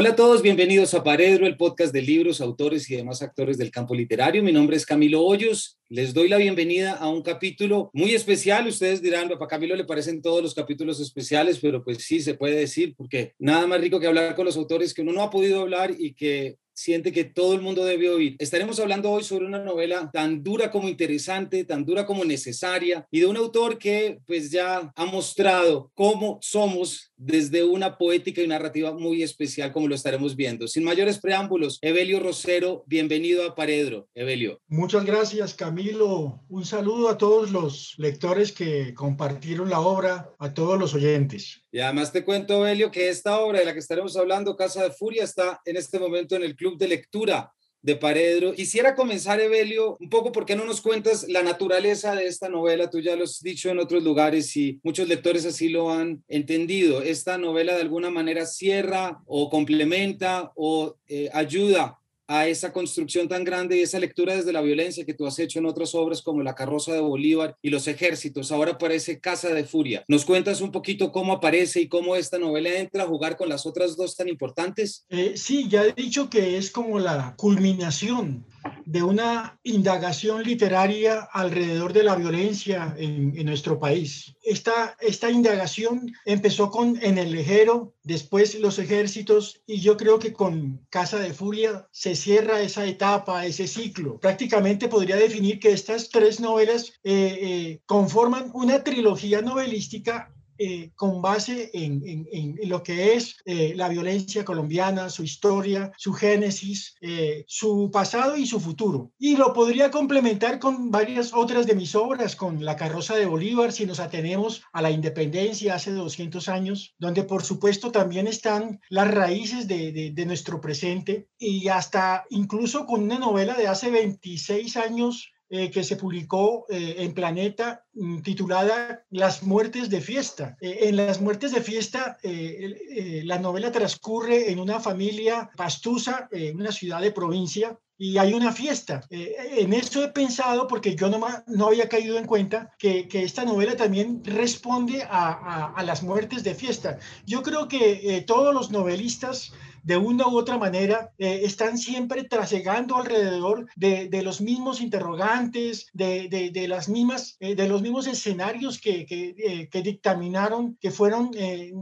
Hola 0.00 0.10
a 0.10 0.14
todos, 0.14 0.42
bienvenidos 0.42 0.94
a 0.94 1.02
Paredro, 1.02 1.44
el 1.44 1.56
podcast 1.56 1.92
de 1.92 2.02
libros, 2.02 2.40
autores 2.40 2.88
y 2.88 2.94
demás 2.94 3.20
actores 3.20 3.58
del 3.58 3.72
campo 3.72 3.96
literario. 3.96 4.44
Mi 4.44 4.52
nombre 4.52 4.76
es 4.76 4.86
Camilo 4.86 5.24
Hoyos. 5.24 5.76
Les 5.88 6.14
doy 6.14 6.28
la 6.28 6.36
bienvenida 6.36 6.92
a 6.92 7.08
un 7.08 7.20
capítulo 7.20 7.90
muy 7.92 8.14
especial. 8.14 8.68
Ustedes 8.68 9.02
dirán, 9.02 9.28
para 9.28 9.48
Camilo 9.48 9.74
le 9.74 9.82
parecen 9.82 10.22
todos 10.22 10.40
los 10.40 10.54
capítulos 10.54 11.00
especiales, 11.00 11.58
pero 11.60 11.82
pues 11.82 11.98
sí 12.04 12.20
se 12.20 12.34
puede 12.34 12.54
decir, 12.54 12.94
porque 12.96 13.34
nada 13.40 13.66
más 13.66 13.80
rico 13.80 13.98
que 13.98 14.06
hablar 14.06 14.36
con 14.36 14.44
los 14.44 14.56
autores 14.56 14.94
que 14.94 15.02
uno 15.02 15.12
no 15.12 15.20
ha 15.20 15.30
podido 15.30 15.62
hablar 15.62 15.92
y 15.98 16.14
que 16.14 16.58
siente 16.78 17.10
que 17.10 17.24
todo 17.24 17.54
el 17.54 17.60
mundo 17.60 17.84
debe 17.84 18.08
oír. 18.08 18.36
Estaremos 18.38 18.78
hablando 18.78 19.10
hoy 19.10 19.24
sobre 19.24 19.46
una 19.46 19.58
novela 19.58 20.10
tan 20.12 20.44
dura 20.44 20.70
como 20.70 20.88
interesante, 20.88 21.64
tan 21.64 21.84
dura 21.84 22.06
como 22.06 22.24
necesaria 22.24 23.04
y 23.10 23.18
de 23.20 23.26
un 23.26 23.36
autor 23.36 23.78
que 23.78 24.20
pues 24.26 24.52
ya 24.52 24.92
ha 24.94 25.04
mostrado 25.04 25.90
cómo 25.94 26.38
somos 26.40 27.12
desde 27.16 27.64
una 27.64 27.98
poética 27.98 28.42
y 28.42 28.46
narrativa 28.46 28.92
muy 28.92 29.24
especial 29.24 29.72
como 29.72 29.88
lo 29.88 29.96
estaremos 29.96 30.36
viendo. 30.36 30.68
Sin 30.68 30.84
mayores 30.84 31.18
preámbulos, 31.18 31.78
Evelio 31.82 32.20
Rosero, 32.20 32.84
bienvenido 32.86 33.44
a 33.44 33.56
Paredro. 33.56 34.06
Evelio. 34.14 34.60
Muchas 34.68 35.04
gracias 35.04 35.54
Camilo. 35.54 36.44
Un 36.48 36.64
saludo 36.64 37.08
a 37.08 37.18
todos 37.18 37.50
los 37.50 37.94
lectores 37.98 38.52
que 38.52 38.94
compartieron 38.94 39.68
la 39.68 39.80
obra, 39.80 40.30
a 40.38 40.54
todos 40.54 40.78
los 40.78 40.94
oyentes. 40.94 41.64
Y 41.70 41.80
además 41.80 42.12
te 42.12 42.24
cuento, 42.24 42.66
Evelio, 42.66 42.90
que 42.90 43.08
esta 43.08 43.40
obra 43.40 43.58
de 43.58 43.66
la 43.66 43.74
que 43.74 43.80
estaremos 43.80 44.16
hablando, 44.16 44.56
Casa 44.56 44.84
de 44.84 44.90
Furia, 44.90 45.24
está 45.24 45.60
en 45.64 45.76
este 45.76 45.98
momento 45.98 46.34
en 46.34 46.42
el 46.42 46.56
Club 46.56 46.67
de 46.76 46.88
Lectura 46.88 47.52
de 47.80 47.96
Paredro. 47.96 48.52
Quisiera 48.54 48.94
comenzar, 48.94 49.40
Evelio, 49.40 49.96
un 50.00 50.10
poco 50.10 50.32
porque 50.32 50.56
no 50.56 50.64
nos 50.64 50.80
cuentas 50.80 51.26
la 51.28 51.42
naturaleza 51.42 52.14
de 52.14 52.26
esta 52.26 52.48
novela. 52.48 52.90
Tú 52.90 53.00
ya 53.00 53.16
lo 53.16 53.24
has 53.24 53.40
dicho 53.40 53.70
en 53.70 53.78
otros 53.78 54.02
lugares 54.02 54.56
y 54.56 54.80
muchos 54.82 55.08
lectores 55.08 55.46
así 55.46 55.68
lo 55.68 55.90
han 55.90 56.22
entendido. 56.28 57.02
Esta 57.02 57.38
novela 57.38 57.74
de 57.74 57.82
alguna 57.82 58.10
manera 58.10 58.46
cierra 58.46 59.20
o 59.26 59.48
complementa 59.48 60.52
o 60.56 60.96
eh, 61.06 61.30
ayuda 61.32 61.97
a 62.28 62.46
esa 62.46 62.72
construcción 62.72 63.26
tan 63.26 63.42
grande 63.42 63.78
y 63.78 63.80
esa 63.80 63.98
lectura 63.98 64.36
desde 64.36 64.52
la 64.52 64.60
violencia 64.60 65.04
que 65.04 65.14
tú 65.14 65.26
has 65.26 65.38
hecho 65.38 65.58
en 65.58 65.66
otras 65.66 65.94
obras 65.94 66.22
como 66.22 66.42
La 66.42 66.54
carroza 66.54 66.92
de 66.92 67.00
Bolívar 67.00 67.56
y 67.62 67.70
Los 67.70 67.88
ejércitos. 67.88 68.52
Ahora 68.52 68.72
aparece 68.72 69.18
Casa 69.18 69.48
de 69.54 69.64
Furia. 69.64 70.04
¿Nos 70.08 70.26
cuentas 70.26 70.60
un 70.60 70.70
poquito 70.70 71.10
cómo 71.10 71.32
aparece 71.32 71.80
y 71.80 71.88
cómo 71.88 72.14
esta 72.14 72.38
novela 72.38 72.70
entra 72.78 73.04
a 73.04 73.06
jugar 73.06 73.36
con 73.36 73.48
las 73.48 73.64
otras 73.64 73.96
dos 73.96 74.14
tan 74.14 74.28
importantes? 74.28 75.06
Eh, 75.08 75.32
sí, 75.36 75.68
ya 75.68 75.84
he 75.84 75.92
dicho 75.92 76.28
que 76.28 76.58
es 76.58 76.70
como 76.70 76.98
la 76.98 77.34
culminación 77.36 78.44
de 78.84 79.02
una 79.02 79.58
indagación 79.62 80.42
literaria 80.42 81.28
alrededor 81.32 81.92
de 81.92 82.02
la 82.02 82.16
violencia 82.16 82.94
en, 82.98 83.28
nuestro 83.44 83.78
país. 83.78 84.36
Esta, 84.42 84.96
esta 85.00 85.30
indagación 85.30 86.12
empezó 86.24 86.70
con 86.70 86.98
En 87.02 87.18
el 87.18 87.32
Lejero, 87.32 87.94
después 88.02 88.58
Los 88.58 88.78
Ejércitos, 88.78 89.62
y 89.66 89.80
yo 89.80 89.96
creo 89.96 90.18
que 90.18 90.32
con 90.32 90.86
Casa 90.90 91.18
de 91.18 91.32
Furia 91.32 91.86
se 91.92 92.14
cierra 92.14 92.60
esa 92.60 92.84
etapa, 92.84 93.46
ese 93.46 93.66
ciclo. 93.66 94.18
Prácticamente 94.18 94.88
podría 94.88 95.16
definir 95.16 95.60
que 95.60 95.72
estas 95.72 96.10
tres 96.10 96.40
novelas 96.40 96.92
eh, 97.04 97.38
eh, 97.40 97.80
conforman 97.86 98.50
una 98.52 98.84
trilogía 98.84 99.40
novelística 99.40 100.34
eh, 100.58 100.90
con 100.96 101.22
base 101.22 101.70
en, 101.72 102.58
lo 102.64 102.82
que 102.82 103.14
es 103.14 103.36
eh, 103.44 103.72
la 103.76 103.88
violencia 103.88 104.44
colombiana, 104.44 105.08
su 105.08 105.22
historia, 105.22 105.92
su 105.96 106.12
génesis, 106.12 106.96
eh, 107.00 107.44
su 107.46 107.90
pasado 107.92 108.36
y 108.36 108.46
su 108.46 108.60
futuro. 108.60 109.12
Y 109.18 109.36
lo 109.36 109.52
podría 109.52 109.90
complementar 109.90 110.58
con 110.58 110.90
varias 110.90 111.32
otras 111.32 111.66
de 111.66 111.74
mis 111.74 111.94
obras, 111.94 112.34
con 112.36 112.64
La 112.64 112.76
carroza 112.76 113.14
de 113.14 113.26
Bolívar, 113.26 113.72
si 113.72 113.86
nos 113.86 114.00
atenemos 114.00 114.62
a 114.72 114.82
la 114.82 114.90
independencia 114.90 115.74
hace 115.74 115.92
200 115.92 116.48
años, 116.48 116.94
donde 116.98 117.22
por 117.22 117.44
supuesto 117.44 117.92
también 117.92 118.26
están 118.26 118.80
las 118.88 119.08
raíces 119.08 119.68
de, 119.68 120.12
nuestro 120.26 120.60
presente 120.60 121.28
y 121.38 121.68
hasta 121.68 122.24
incluso 122.28 122.84
con 122.84 123.04
una 123.04 123.18
novela 123.18 123.54
de 123.54 123.66
hace 123.66 123.90
26 123.90 124.76
años 124.76 125.32
eh, 125.50 125.70
que 125.70 125.82
se 125.82 125.96
publicó 125.96 126.66
eh, 126.68 126.96
en 126.98 127.14
Planeta 127.14 127.82
mm, 127.94 128.20
titulada 128.20 129.06
Las 129.08 129.42
muertes 129.42 129.88
de 129.88 130.02
fiesta. 130.02 130.58
Eh, 130.60 130.80
en 130.82 130.96
Las 130.96 131.22
muertes 131.22 131.52
de 131.52 131.62
fiesta, 131.62 132.18
la 132.22 133.38
novela 133.38 133.72
transcurre 133.72 134.50
en 134.50 134.58
una 134.58 134.78
familia 134.78 135.48
pastusa, 135.56 136.28
en 136.32 136.60
una 136.60 136.70
ciudad 136.70 137.00
de 137.00 137.12
provincia, 137.12 137.78
y 137.96 138.18
hay 138.18 138.34
una 138.34 138.52
fiesta. 138.52 139.00
en 139.10 139.72
eso 139.72 140.04
he 140.04 140.08
pensado, 140.08 140.68
porque 140.68 140.94
yo 140.94 141.08
no, 141.08 141.18
no 141.46 141.66
había 141.66 141.88
caído 141.88 142.18
en 142.18 142.26
cuenta, 142.26 142.70
que, 142.78 143.08
que 143.08 143.22
esta 143.22 143.44
novela 143.44 143.74
también 143.74 144.22
responde 144.24 145.02
a, 145.02 145.30
a, 145.30 145.72
a, 145.74 145.82
las 145.82 146.02
muertes 146.02 146.44
de 146.44 146.54
fiesta. 146.54 146.98
Yo 147.26 147.42
creo 147.42 147.68
que 147.68 148.22
todos 148.26 148.54
los 148.54 148.70
novelistas 148.70 149.52
de 149.88 149.96
una 149.96 150.28
u 150.28 150.36
otra 150.36 150.58
manera 150.58 151.12
eh, 151.16 151.40
están 151.44 151.78
siempre 151.78 152.24
trasegando 152.24 152.96
alrededor 152.96 153.66
de, 153.74 154.10
de 154.10 154.22
los 154.22 154.42
mismos 154.42 154.82
interrogantes, 154.82 155.86
de, 155.94 156.28
de, 156.28 156.50
de 156.50 156.68
las 156.68 156.90
mismas, 156.90 157.38
eh, 157.40 157.54
de 157.54 157.66
los 157.66 157.80
mismos 157.80 158.06
escenarios 158.06 158.78
que, 158.78 159.06
que, 159.06 159.34
eh, 159.38 159.68
que 159.70 159.80
dictaminaron, 159.80 160.76
que 160.78 160.90
fueron 160.90 161.30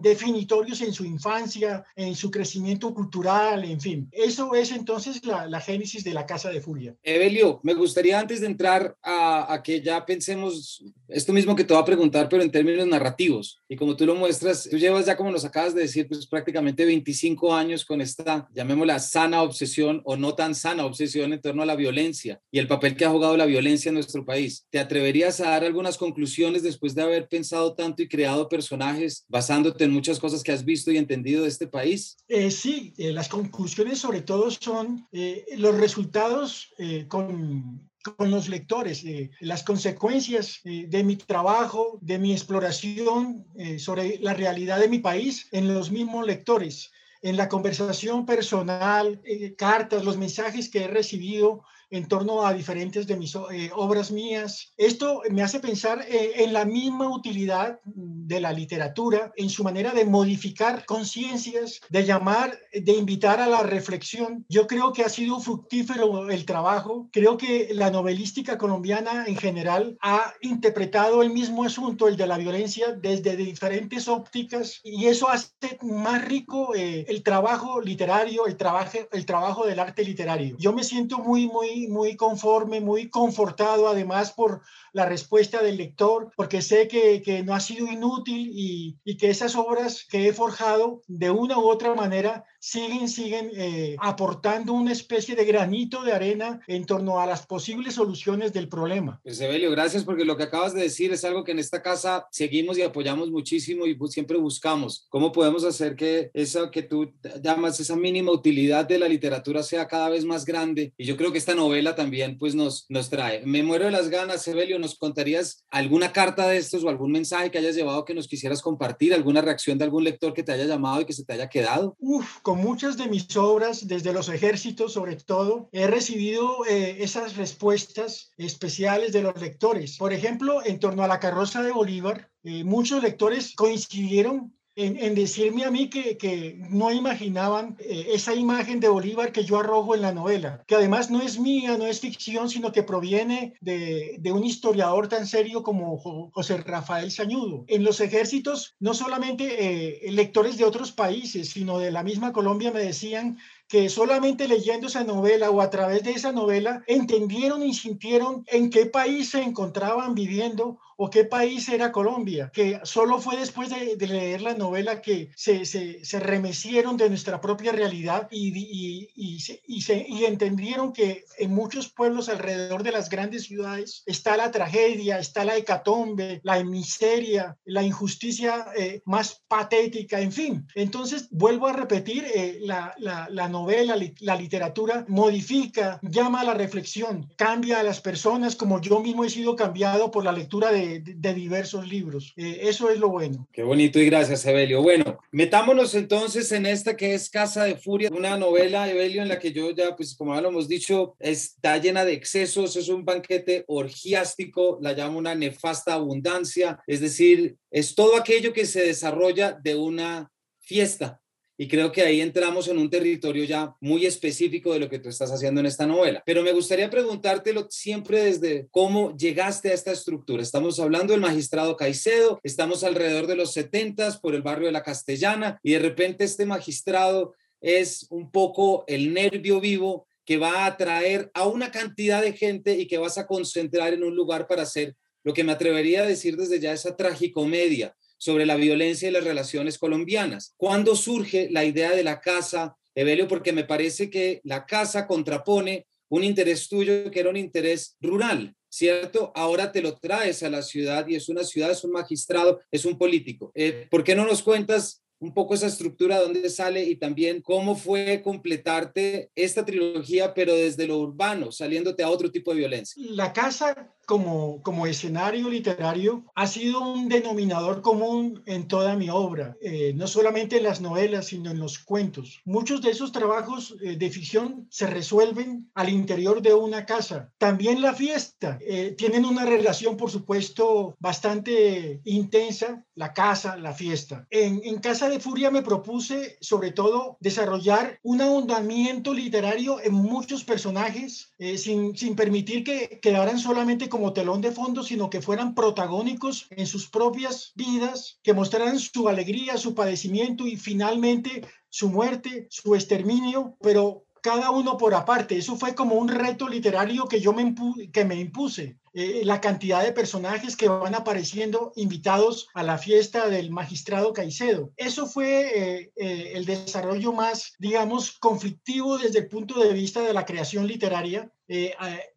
definitorios 0.00 0.82
en 0.82 0.92
su 0.92 1.04
infancia, 1.04 1.84
en 1.96 2.14
su 2.14 2.30
crecimiento 2.30 2.94
cultural, 2.94 3.64
en 3.64 3.80
fin. 3.80 4.08
Eso 4.12 4.54
es 4.54 4.70
entonces 4.70 5.24
la, 5.26 5.48
la 5.48 5.60
génesis 5.60 6.04
de 6.04 6.14
la 6.14 6.26
Casa 6.26 6.50
de 6.50 6.60
Furia. 6.60 6.94
Evelio, 7.02 7.58
me 7.64 7.74
gustaría 7.74 8.20
antes 8.20 8.40
de 8.40 8.46
entrar 8.46 8.96
a, 9.02 9.52
a 9.52 9.64
que 9.64 9.82
ya 9.82 10.06
pensemos 10.06 10.84
esto 11.08 11.32
mismo 11.32 11.54
que 11.54 11.64
te 11.64 11.72
voy 11.72 11.82
a 11.82 11.86
preguntar, 11.86 12.28
pero 12.28 12.42
en 12.42 12.50
términos 12.50 12.86
narrativos. 12.86 13.60
Y 13.68 13.76
como 13.76 13.96
tú 13.96 14.06
lo 14.06 14.14
muestras, 14.14 14.68
tú 14.68 14.76
llevas 14.76 15.06
ya, 15.06 15.16
como 15.16 15.30
nos 15.30 15.44
acabas 15.44 15.74
de 15.74 15.82
decir, 15.82 16.08
pues 16.08 16.26
prácticamente 16.26 16.84
25 16.84 17.54
años 17.54 17.84
con 17.84 17.95
esta, 18.00 18.48
llamémosla, 18.52 18.98
sana 18.98 19.42
obsesión 19.42 20.02
o 20.04 20.16
no 20.16 20.34
tan 20.34 20.54
sana 20.54 20.84
obsesión 20.84 21.32
en 21.32 21.40
torno 21.40 21.62
a 21.62 21.66
la 21.66 21.76
violencia 21.76 22.40
y 22.50 22.58
el 22.58 22.68
papel 22.68 22.96
que 22.96 23.04
ha 23.04 23.10
jugado 23.10 23.36
la 23.36 23.46
violencia 23.46 23.88
en 23.88 23.94
nuestro 23.94 24.24
país. 24.24 24.66
¿Te 24.70 24.78
atreverías 24.78 25.40
a 25.40 25.50
dar 25.50 25.64
algunas 25.64 25.96
conclusiones 25.98 26.62
después 26.62 26.94
de 26.94 27.02
haber 27.02 27.28
pensado 27.28 27.74
tanto 27.74 28.02
y 28.02 28.08
creado 28.08 28.48
personajes 28.48 29.24
basándote 29.28 29.84
en 29.84 29.92
muchas 29.92 30.18
cosas 30.18 30.42
que 30.42 30.52
has 30.52 30.64
visto 30.64 30.90
y 30.90 30.98
entendido 30.98 31.42
de 31.42 31.48
este 31.48 31.66
país? 31.66 32.16
Eh, 32.28 32.50
sí, 32.50 32.94
eh, 32.98 33.12
las 33.12 33.28
conclusiones 33.28 33.98
sobre 33.98 34.22
todo 34.22 34.50
son 34.50 35.06
eh, 35.12 35.44
los 35.56 35.76
resultados 35.76 36.72
con 37.08 37.86
con 38.16 38.30
los 38.30 38.48
lectores, 38.48 39.02
las 39.40 39.64
consecuencias 39.64 40.60
de 40.62 41.02
mi 41.02 41.16
trabajo, 41.16 41.98
de 42.00 42.20
mi 42.20 42.30
exploración 42.30 43.44
sobre 43.78 44.18
la 44.20 44.32
realidad 44.32 44.78
de 44.78 44.88
mi 44.88 45.00
país 45.00 45.48
en 45.50 45.74
los 45.74 45.90
mismos 45.90 46.24
lectores, 46.24 46.92
en 47.26 47.36
la 47.36 47.48
conversación 47.48 48.24
personal, 48.24 49.20
cartas, 49.56 50.04
los 50.04 50.16
mensajes 50.16 50.68
que 50.68 50.84
he 50.84 50.88
recibido 50.88 51.64
en 51.90 52.08
torno 52.08 52.46
a 52.46 52.52
diferentes 52.52 53.06
de 53.06 53.16
mis 53.16 53.34
eh, 53.34 53.70
obras 53.74 54.10
mías. 54.10 54.72
Esto 54.76 55.22
me 55.30 55.42
hace 55.42 55.60
pensar 55.60 56.04
eh, 56.08 56.44
en 56.44 56.52
la 56.52 56.64
misma 56.64 57.08
utilidad 57.08 57.80
de 57.84 58.40
la 58.40 58.52
literatura, 58.52 59.32
en 59.36 59.50
su 59.50 59.62
manera 59.62 59.92
de 59.92 60.04
modificar 60.04 60.84
conciencias, 60.84 61.80
de 61.88 62.04
llamar, 62.04 62.58
de 62.72 62.92
invitar 62.92 63.40
a 63.40 63.46
la 63.46 63.62
reflexión. 63.62 64.44
Yo 64.48 64.66
creo 64.66 64.92
que 64.92 65.04
ha 65.04 65.08
sido 65.08 65.40
fructífero 65.40 66.30
el 66.30 66.44
trabajo. 66.44 67.08
Creo 67.12 67.36
que 67.36 67.68
la 67.72 67.90
novelística 67.90 68.58
colombiana 68.58 69.24
en 69.26 69.36
general 69.36 69.96
ha 70.00 70.34
interpretado 70.40 71.22
el 71.22 71.30
mismo 71.30 71.64
asunto, 71.64 72.08
el 72.08 72.16
de 72.16 72.26
la 72.26 72.38
violencia, 72.38 72.92
desde 72.92 73.36
diferentes 73.36 74.08
ópticas 74.08 74.80
y 74.82 75.06
eso 75.06 75.28
hace 75.28 75.78
más 75.82 76.24
rico 76.24 76.74
eh, 76.74 77.04
el 77.08 77.22
trabajo 77.22 77.80
literario, 77.80 78.46
el 78.46 78.56
trabajo, 78.56 78.98
el 79.12 79.26
trabajo 79.26 79.66
del 79.66 79.78
arte 79.78 80.04
literario. 80.04 80.56
Yo 80.58 80.72
me 80.72 80.84
siento 80.84 81.18
muy, 81.18 81.46
muy 81.46 81.75
muy, 81.88 82.16
conforme, 82.16 82.80
muy 82.80 83.10
confortado 83.10 83.88
además 83.88 84.32
por 84.32 84.62
la 84.92 85.04
respuesta 85.04 85.62
del 85.62 85.76
lector, 85.76 86.30
porque 86.36 86.62
sé 86.62 86.88
que, 86.88 87.22
que 87.22 87.42
no 87.42 87.54
ha 87.54 87.60
sido 87.60 87.86
inútil 87.86 88.50
y, 88.52 88.98
y, 89.04 89.16
que 89.16 89.30
esas 89.30 89.54
obras 89.54 90.06
que 90.08 90.28
he 90.28 90.32
forjado 90.32 91.02
de 91.06 91.30
una 91.30 91.58
u 91.58 91.68
otra 91.68 91.94
manera 91.94 92.44
siguen, 92.66 93.08
siguen 93.08 93.50
eh, 93.54 93.96
aportando 94.00 94.72
una 94.72 94.90
especie 94.90 95.36
de 95.36 95.44
granito 95.44 96.02
de 96.02 96.12
arena 96.12 96.60
en 96.66 96.84
torno 96.84 97.20
a 97.20 97.26
las 97.26 97.46
posibles 97.46 97.94
soluciones 97.94 98.52
del 98.52 98.68
problema. 98.68 99.20
Evelio, 99.24 99.70
gracias 99.70 100.02
porque 100.02 100.24
lo 100.24 100.36
que 100.36 100.42
acabas 100.42 100.74
de 100.74 100.82
decir 100.82 101.12
es 101.12 101.24
algo 101.24 101.44
que 101.44 101.52
en 101.52 101.60
esta 101.60 101.80
casa 101.80 102.26
seguimos 102.32 102.76
y 102.76 102.82
apoyamos 102.82 103.30
muchísimo 103.30 103.86
y 103.86 103.96
siempre 104.08 104.36
buscamos. 104.36 105.06
¿Cómo 105.10 105.30
podemos 105.30 105.62
hacer 105.62 105.94
que 105.94 106.30
eso 106.34 106.70
que 106.72 106.82
tú 106.82 107.12
llamas 107.40 107.78
esa 107.78 107.94
mínima 107.94 108.32
utilidad 108.32 108.84
de 108.84 108.98
la 108.98 109.06
literatura 109.06 109.62
sea 109.62 109.86
cada 109.86 110.08
vez 110.08 110.24
más 110.24 110.44
grande? 110.44 110.92
Y 110.98 111.04
yo 111.04 111.16
creo 111.16 111.30
que 111.30 111.38
esta 111.38 111.54
novela 111.54 111.94
también 111.94 112.36
pues 112.36 112.56
nos, 112.56 112.86
nos 112.88 113.10
trae. 113.10 113.46
Me 113.46 113.62
muero 113.62 113.84
de 113.84 113.92
las 113.92 114.08
ganas, 114.08 114.46
Evelio, 114.48 114.80
¿nos 114.80 114.96
contarías 114.96 115.64
alguna 115.70 116.12
carta 116.12 116.48
de 116.48 116.56
estos 116.56 116.82
o 116.82 116.88
algún 116.88 117.12
mensaje 117.12 117.52
que 117.52 117.58
hayas 117.58 117.76
llevado 117.76 118.04
que 118.04 118.14
nos 118.14 118.26
quisieras 118.26 118.60
compartir? 118.60 119.14
¿Alguna 119.14 119.40
reacción 119.40 119.78
de 119.78 119.84
algún 119.84 120.02
lector 120.02 120.34
que 120.34 120.42
te 120.42 120.50
haya 120.50 120.64
llamado 120.64 121.02
y 121.02 121.04
que 121.04 121.12
se 121.12 121.24
te 121.24 121.34
haya 121.34 121.48
quedado? 121.48 121.94
Uf, 122.00 122.40
con 122.42 122.55
muchas 122.56 122.96
de 122.96 123.08
mis 123.08 123.36
obras, 123.36 123.86
desde 123.86 124.12
los 124.12 124.28
ejércitos 124.28 124.92
sobre 124.92 125.16
todo, 125.16 125.68
he 125.72 125.86
recibido 125.86 126.64
eh, 126.66 126.96
esas 127.00 127.36
respuestas 127.36 128.32
especiales 128.36 129.12
de 129.12 129.22
los 129.22 129.40
lectores. 129.40 129.96
Por 129.98 130.12
ejemplo, 130.12 130.64
en 130.64 130.80
torno 130.80 131.02
a 131.02 131.08
la 131.08 131.20
carroza 131.20 131.62
de 131.62 131.72
Bolívar, 131.72 132.30
eh, 132.42 132.64
muchos 132.64 133.02
lectores 133.02 133.54
coincidieron 133.54 134.55
en, 134.76 135.14
decirme 135.14 135.64
a 135.64 135.70
mí 135.70 135.88
que, 135.88 136.18
que 136.18 136.58
no 136.68 136.92
imaginaban 136.92 137.76
eh, 137.80 138.08
esa 138.12 138.34
imagen 138.34 138.78
de 138.78 138.90
Bolívar 138.90 139.32
que 139.32 139.44
yo 139.44 139.58
arrojo 139.58 139.94
en 139.94 140.02
la 140.02 140.12
novela, 140.12 140.62
que 140.66 140.74
además 140.74 141.10
no 141.10 141.22
es 141.22 141.38
mía, 141.38 141.78
no 141.78 141.86
es 141.86 142.00
ficción, 142.00 142.50
sino 142.50 142.72
que 142.72 142.82
proviene 142.82 143.54
de, 143.62 144.16
de 144.18 144.32
un 144.32 144.44
historiador 144.44 145.08
tan 145.08 145.26
serio 145.26 145.62
como 145.62 145.96
José 146.30 146.58
Rafael 146.58 147.10
Sañudo. 147.10 147.64
En 147.68 147.84
los 147.84 148.00
ejércitos, 148.00 148.74
no 148.78 148.92
solamente 148.92 150.06
eh, 150.06 150.12
lectores 150.12 150.58
de 150.58 150.64
otros 150.64 150.92
países, 150.92 151.48
sino 151.50 151.78
de 151.78 151.90
la 151.90 152.02
misma 152.02 152.32
Colombia 152.32 152.70
me 152.70 152.80
decían 152.80 153.38
que 153.68 153.88
solamente 153.88 154.48
leyendo 154.48 154.86
esa 154.86 155.04
novela 155.04 155.50
o 155.50 155.60
a 155.60 155.70
través 155.70 156.02
de 156.02 156.12
esa 156.12 156.32
novela 156.32 156.82
entendieron 156.86 157.62
y 157.62 157.74
sintieron 157.74 158.44
en 158.46 158.70
qué 158.70 158.86
país 158.86 159.30
se 159.30 159.42
encontraban 159.42 160.14
viviendo 160.14 160.78
o 160.96 161.10
qué 161.10 161.24
país 161.24 161.68
era 161.68 161.92
Colombia, 161.92 162.50
que 162.52 162.80
solo 162.84 163.20
fue 163.20 163.36
después 163.36 163.68
de, 163.68 164.06
leer 164.06 164.40
la 164.40 164.54
novela 164.54 165.02
que 165.02 165.30
se, 165.36 165.64
se, 165.66 166.20
remecieron 166.20 166.96
de 166.96 167.08
nuestra 167.10 167.40
propia 167.40 167.72
realidad 167.72 168.28
y, 168.30 168.48
y, 168.48 169.10
y, 169.14 169.36
y, 169.66 169.80
se, 169.82 170.06
y 170.08 170.24
entendieron 170.24 170.92
que 170.92 171.24
en 171.38 171.54
muchos 171.54 171.88
pueblos 171.88 172.28
alrededor 172.28 172.82
de 172.82 172.92
las 172.92 173.10
grandes 173.10 173.44
ciudades 173.44 174.04
está 174.06 174.36
la 174.36 174.50
tragedia, 174.50 175.18
está 175.18 175.44
la 175.44 175.56
hecatombe, 175.56 176.40
la 176.42 176.62
miseria, 176.64 177.58
la 177.64 177.82
injusticia 177.82 178.66
eh, 178.76 179.02
más 179.04 179.42
patética, 179.48 180.20
en 180.20 180.32
fin. 180.32 180.66
Entonces, 180.74 181.28
vuelvo 181.30 181.66
a 181.66 181.74
repetir, 181.74 182.24
eh, 182.24 182.58
la, 182.62 182.94
la, 182.98 183.28
la 183.30 183.48
novela, 183.56 183.96
la 184.20 184.36
literatura 184.36 185.04
modifica, 185.08 185.98
llama 186.02 186.40
a 186.40 186.44
la 186.44 186.54
reflexión, 186.54 187.28
cambia 187.36 187.80
a 187.80 187.82
las 187.82 188.00
personas 188.00 188.56
como 188.56 188.80
yo 188.80 189.00
mismo 189.00 189.24
he 189.24 189.30
sido 189.30 189.56
cambiado 189.56 190.10
por 190.10 190.24
la 190.24 190.32
lectura 190.32 190.70
de 190.72 191.34
diversos 191.34 191.88
libros. 191.88 192.32
Eh, 192.36 192.60
eso 192.62 192.90
es 192.90 192.98
lo 192.98 193.08
bueno. 193.08 193.46
Qué 193.52 193.62
bonito 193.62 193.98
y 193.98 194.06
gracias, 194.06 194.44
Evelio. 194.46 194.82
Bueno, 194.82 195.18
metámonos 195.30 195.94
entonces 195.94 196.50
en 196.52 196.66
esta 196.66 196.96
que 196.96 197.14
es 197.14 197.30
Casa 197.30 197.64
de 197.64 197.76
Furia, 197.76 198.10
una 198.12 198.36
novela, 198.36 198.90
Evelio, 198.90 199.22
en 199.22 199.28
la 199.28 199.38
que 199.38 199.52
yo 199.52 199.70
ya, 199.70 199.96
pues 199.96 200.14
como 200.14 200.34
ya 200.34 200.40
lo 200.40 200.48
hemos 200.48 200.68
dicho, 200.68 201.16
está 201.18 201.78
llena 201.78 202.04
de 202.04 202.12
excesos, 202.12 202.76
es 202.76 202.88
un 202.88 203.04
banquete 203.04 203.64
orgiástico, 203.68 204.78
la 204.80 204.92
llamo 204.92 205.18
una 205.18 205.34
nefasta 205.34 205.94
abundancia, 205.94 206.78
es 206.86 207.00
decir, 207.00 207.56
es 207.70 207.94
todo 207.94 208.16
aquello 208.16 208.52
que 208.52 208.66
se 208.66 208.82
desarrolla 208.82 209.52
de 209.52 209.74
una 209.76 210.30
fiesta, 210.58 211.20
y 211.58 211.68
creo 211.68 211.90
que 211.90 212.02
ahí 212.02 212.20
entramos 212.20 212.68
en 212.68 212.78
un 212.78 212.90
territorio 212.90 213.44
ya 213.44 213.74
muy 213.80 214.04
específico 214.04 214.72
de 214.72 214.80
lo 214.80 214.88
que 214.88 214.98
tú 214.98 215.08
estás 215.08 215.30
haciendo 215.30 215.60
en 215.60 215.66
esta 215.66 215.86
novela. 215.86 216.22
Pero 216.26 216.42
me 216.42 216.52
gustaría 216.52 216.90
preguntártelo 216.90 217.66
siempre 217.70 218.24
desde 218.24 218.68
cómo 218.70 219.16
llegaste 219.16 219.70
a 219.70 219.74
esta 219.74 219.92
estructura. 219.92 220.42
Estamos 220.42 220.78
hablando 220.78 221.12
del 221.12 221.22
magistrado 221.22 221.76
Caicedo, 221.76 222.40
estamos 222.42 222.84
alrededor 222.84 223.26
de 223.26 223.36
los 223.36 223.52
70 223.52 224.20
por 224.20 224.34
el 224.34 224.42
barrio 224.42 224.66
de 224.66 224.72
la 224.72 224.82
Castellana 224.82 225.58
y 225.62 225.72
de 225.72 225.78
repente 225.78 226.24
este 226.24 226.44
magistrado 226.44 227.34
es 227.60 228.06
un 228.10 228.30
poco 228.30 228.84
el 228.86 229.14
nervio 229.14 229.60
vivo 229.60 230.06
que 230.26 230.36
va 230.36 230.64
a 230.64 230.66
atraer 230.66 231.30
a 231.34 231.46
una 231.46 231.70
cantidad 231.70 232.20
de 232.20 232.32
gente 232.32 232.76
y 232.76 232.86
que 232.86 232.98
vas 232.98 233.16
a 233.16 233.26
concentrar 233.26 233.94
en 233.94 234.04
un 234.04 234.14
lugar 234.14 234.46
para 234.46 234.62
hacer 234.62 234.94
lo 235.22 235.32
que 235.32 235.44
me 235.44 235.52
atrevería 235.52 236.02
a 236.02 236.06
decir 236.06 236.36
desde 236.36 236.60
ya 236.60 236.72
esa 236.72 236.96
tragicomedia 236.96 237.96
sobre 238.18 238.46
la 238.46 238.56
violencia 238.56 239.08
y 239.08 239.12
las 239.12 239.24
relaciones 239.24 239.78
colombianas. 239.78 240.54
¿Cuándo 240.56 240.96
surge 240.96 241.48
la 241.50 241.64
idea 241.64 241.92
de 241.92 242.04
la 242.04 242.20
casa, 242.20 242.76
Evelio? 242.94 243.28
Porque 243.28 243.52
me 243.52 243.64
parece 243.64 244.10
que 244.10 244.40
la 244.44 244.66
casa 244.66 245.06
contrapone 245.06 245.86
un 246.08 246.24
interés 246.24 246.68
tuyo 246.68 247.10
que 247.10 247.20
era 247.20 247.30
un 247.30 247.36
interés 247.36 247.96
rural, 248.00 248.54
¿cierto? 248.68 249.32
Ahora 249.34 249.72
te 249.72 249.82
lo 249.82 249.96
traes 249.96 250.42
a 250.42 250.50
la 250.50 250.62
ciudad 250.62 251.06
y 251.08 251.16
es 251.16 251.28
una 251.28 251.44
ciudad, 251.44 251.70
es 251.70 251.84
un 251.84 251.92
magistrado, 251.92 252.60
es 252.70 252.84
un 252.84 252.96
político. 252.96 253.50
Eh, 253.54 253.86
¿Por 253.90 254.04
qué 254.04 254.14
no 254.14 254.24
nos 254.24 254.42
cuentas 254.42 255.02
un 255.18 255.32
poco 255.32 255.54
esa 255.54 255.66
estructura, 255.66 256.20
dónde 256.20 256.48
sale 256.50 256.84
y 256.84 256.96
también 256.96 257.40
cómo 257.42 257.76
fue 257.76 258.20
completarte 258.22 259.30
esta 259.34 259.64
trilogía, 259.64 260.34
pero 260.34 260.54
desde 260.54 260.86
lo 260.86 260.98
urbano, 260.98 261.52
saliéndote 261.52 262.02
a 262.02 262.10
otro 262.10 262.30
tipo 262.30 262.52
de 262.52 262.58
violencia? 262.58 263.02
La 263.10 263.32
casa 263.32 263.92
como, 264.06 264.62
como 264.62 264.86
escenario 264.86 265.50
literario 265.50 266.24
ha 266.34 266.46
sido 266.46 266.80
un 266.80 267.08
denominador 267.08 267.82
común 267.82 268.42
en 268.46 268.68
toda 268.68 268.96
mi 268.96 269.10
obra, 269.10 269.56
eh, 269.60 269.92
no 269.94 270.06
solamente 270.06 270.58
en 270.58 270.62
las 270.62 270.80
novelas, 270.80 271.26
sino 271.26 271.50
en 271.50 271.58
los 271.58 271.80
cuentos. 271.80 272.40
Muchos 272.44 272.80
de 272.80 272.90
esos 272.90 273.10
trabajos 273.12 273.76
eh, 273.82 273.96
de 273.96 274.10
ficción 274.10 274.66
se 274.70 274.86
resuelven 274.86 275.70
al 275.74 275.88
interior 275.88 276.40
de 276.40 276.54
una 276.54 276.86
casa. 276.86 277.32
También 277.36 277.82
la 277.82 277.94
fiesta. 277.94 278.58
Eh, 278.60 278.94
tienen 278.96 279.24
una 279.24 279.44
relación, 279.44 279.96
por 279.96 280.10
supuesto, 280.10 280.96
bastante 281.00 282.00
intensa, 282.04 282.84
la 282.94 283.12
casa, 283.12 283.56
la 283.56 283.74
fiesta. 283.74 284.26
En, 284.30 284.60
en 284.64 284.78
Casa 284.78 285.05
de 285.08 285.20
Furia 285.20 285.50
me 285.50 285.62
propuse, 285.62 286.36
sobre 286.40 286.70
todo, 286.72 287.16
desarrollar 287.20 287.98
un 288.02 288.20
ahondamiento 288.20 289.12
literario 289.12 289.80
en 289.80 289.94
muchos 289.94 290.44
personajes, 290.44 291.34
sin, 291.56 291.96
sin 291.96 292.16
permitir 292.16 292.64
que 292.64 293.00
quedaran 293.00 293.38
solamente 293.38 293.88
como 293.88 294.12
telón 294.12 294.40
de 294.40 294.52
fondo, 294.52 294.82
sino 294.82 295.10
que 295.10 295.22
fueran 295.22 295.54
protagónicos 295.54 296.46
en 296.50 296.66
sus 296.66 296.88
propias 296.88 297.52
vidas, 297.54 298.18
que 298.22 298.34
mostraran 298.34 298.78
su 298.78 299.08
alegría, 299.08 299.56
su 299.56 299.74
padecimiento 299.74 300.46
y 300.46 300.56
finalmente 300.56 301.42
su 301.68 301.90
muerte, 301.90 302.46
su 302.50 302.74
exterminio, 302.74 303.56
pero 303.60 304.05
cada 304.22 304.50
uno 304.50 304.76
por 304.76 304.94
aparte. 304.94 305.36
Eso 305.36 305.56
fue 305.56 305.74
como 305.74 305.94
un 305.96 306.08
reto 306.08 306.48
literario 306.48 307.06
que 307.06 307.20
yo 307.20 307.32
me, 307.32 307.54
que 307.92 308.04
me 308.04 308.16
impuse. 308.16 308.76
Eh, 308.98 309.26
la 309.26 309.42
cantidad 309.42 309.82
de 309.82 309.92
personajes 309.92 310.56
que 310.56 310.70
van 310.70 310.94
apareciendo 310.94 311.70
invitados 311.76 312.48
a 312.54 312.62
la 312.62 312.78
fiesta 312.78 313.28
del 313.28 313.50
magistrado 313.50 314.14
Caicedo. 314.14 314.72
Eso 314.78 315.04
fue 315.04 315.80
eh, 315.80 315.92
eh, 315.96 316.32
el 316.34 316.46
desarrollo 316.46 317.12
más, 317.12 317.56
digamos, 317.58 318.12
conflictivo 318.12 318.96
desde 318.96 319.18
el 319.18 319.28
punto 319.28 319.60
de 319.60 319.74
vista 319.74 320.00
de 320.00 320.14
la 320.14 320.24
creación 320.24 320.66
literaria. 320.66 321.30